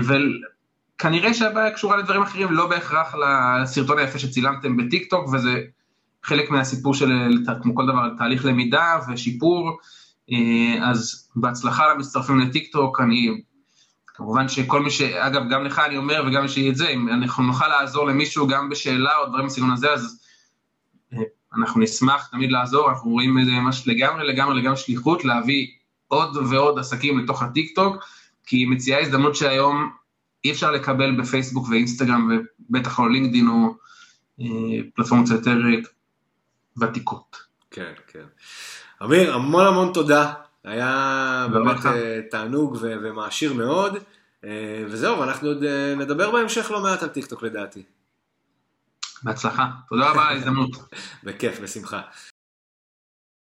וכנראה 1.01 1.33
שהבעיה 1.33 1.71
קשורה 1.71 1.97
לדברים 1.97 2.21
אחרים, 2.21 2.51
לא 2.51 2.67
בהכרח 2.67 3.15
לסרטון 3.15 3.97
היפה 3.97 4.19
שצילמתם 4.19 4.77
בטיק 4.77 5.09
טוק, 5.09 5.29
וזה 5.33 5.61
חלק 6.23 6.49
מהסיפור 6.49 6.93
של, 6.93 7.11
כמו 7.61 7.75
כל 7.75 7.87
דבר, 7.87 8.09
תהליך 8.17 8.45
למידה 8.45 8.99
ושיפור, 9.07 9.79
אה, 10.31 10.89
אז 10.89 11.29
בהצלחה 11.35 11.93
למצטרפים 11.93 12.39
לטיק 12.39 12.71
טוק, 12.71 13.01
אני, 13.01 13.41
כמובן 14.07 14.47
שכל 14.47 14.81
מי 14.81 14.91
ש... 14.91 15.01
אגב, 15.01 15.41
גם 15.49 15.63
לך 15.63 15.79
אני 15.79 15.97
אומר 15.97 16.23
וגם 16.27 16.45
לי 16.57 16.69
את 16.69 16.75
זה, 16.75 16.87
אם 16.89 17.09
אנחנו 17.09 17.43
נוכל 17.43 17.67
לעזור 17.67 18.07
למישהו 18.07 18.47
גם 18.47 18.69
בשאלה 18.69 19.17
או 19.17 19.25
דברים 19.29 19.45
בסגנון 19.45 19.71
הזה, 19.71 19.93
אז 19.93 20.19
אה, 21.13 21.23
אנחנו 21.57 21.81
נשמח 21.81 22.27
תמיד 22.31 22.51
לעזור, 22.51 22.89
אנחנו 22.89 23.11
רואים 23.11 23.39
את 23.39 23.45
זה 23.45 23.51
ממש 23.51 23.87
לגמרי, 23.87 24.27
לגמרי, 24.27 24.61
לגמרי 24.61 24.77
שליחות, 24.77 25.25
להביא 25.25 25.67
עוד 26.07 26.37
ועוד 26.49 26.79
עסקים 26.79 27.19
לתוך 27.19 27.43
הטיק 27.43 27.75
טוק, 27.75 27.95
כי 28.45 28.57
היא 28.57 28.67
מציעה 28.67 29.01
הזדמנות 29.01 29.35
שהיום 29.35 30.00
אי 30.45 30.51
אפשר 30.51 30.71
לקבל 30.71 31.21
בפייסבוק 31.21 31.67
ואינסטגרם, 31.69 32.39
ובטח 32.69 32.99
לא 32.99 33.11
לינקדין 33.11 33.47
או 33.47 33.75
אה, 34.41 34.45
פלטפורמות 34.95 35.29
יותר 35.29 35.57
ותיקות. 36.81 37.37
כן, 37.71 37.93
כן. 38.07 38.25
אמיר, 39.03 39.35
המון 39.35 39.65
המון 39.65 39.91
תודה. 39.93 40.33
היה 40.63 41.47
באמת 41.51 41.77
uh, 41.77 41.87
תענוג 42.31 42.77
ו- 42.81 42.95
ומעשיר 43.03 43.53
מאוד. 43.53 43.97
וזהו, 44.87 45.19
ואנחנו 45.19 45.47
עוד 45.47 45.63
נדבר 45.97 46.31
בהמשך 46.31 46.71
לא 46.71 46.81
מעט 46.81 47.03
על 47.03 47.09
טיקטוק 47.09 47.43
לדעתי. 47.43 47.83
בהצלחה, 49.23 49.67
תודה 49.89 50.09
רבה 50.09 50.21
על 50.21 50.27
ההזדמנות. 50.35 50.71
בכיף, 51.23 51.59
בשמחה. 51.59 52.01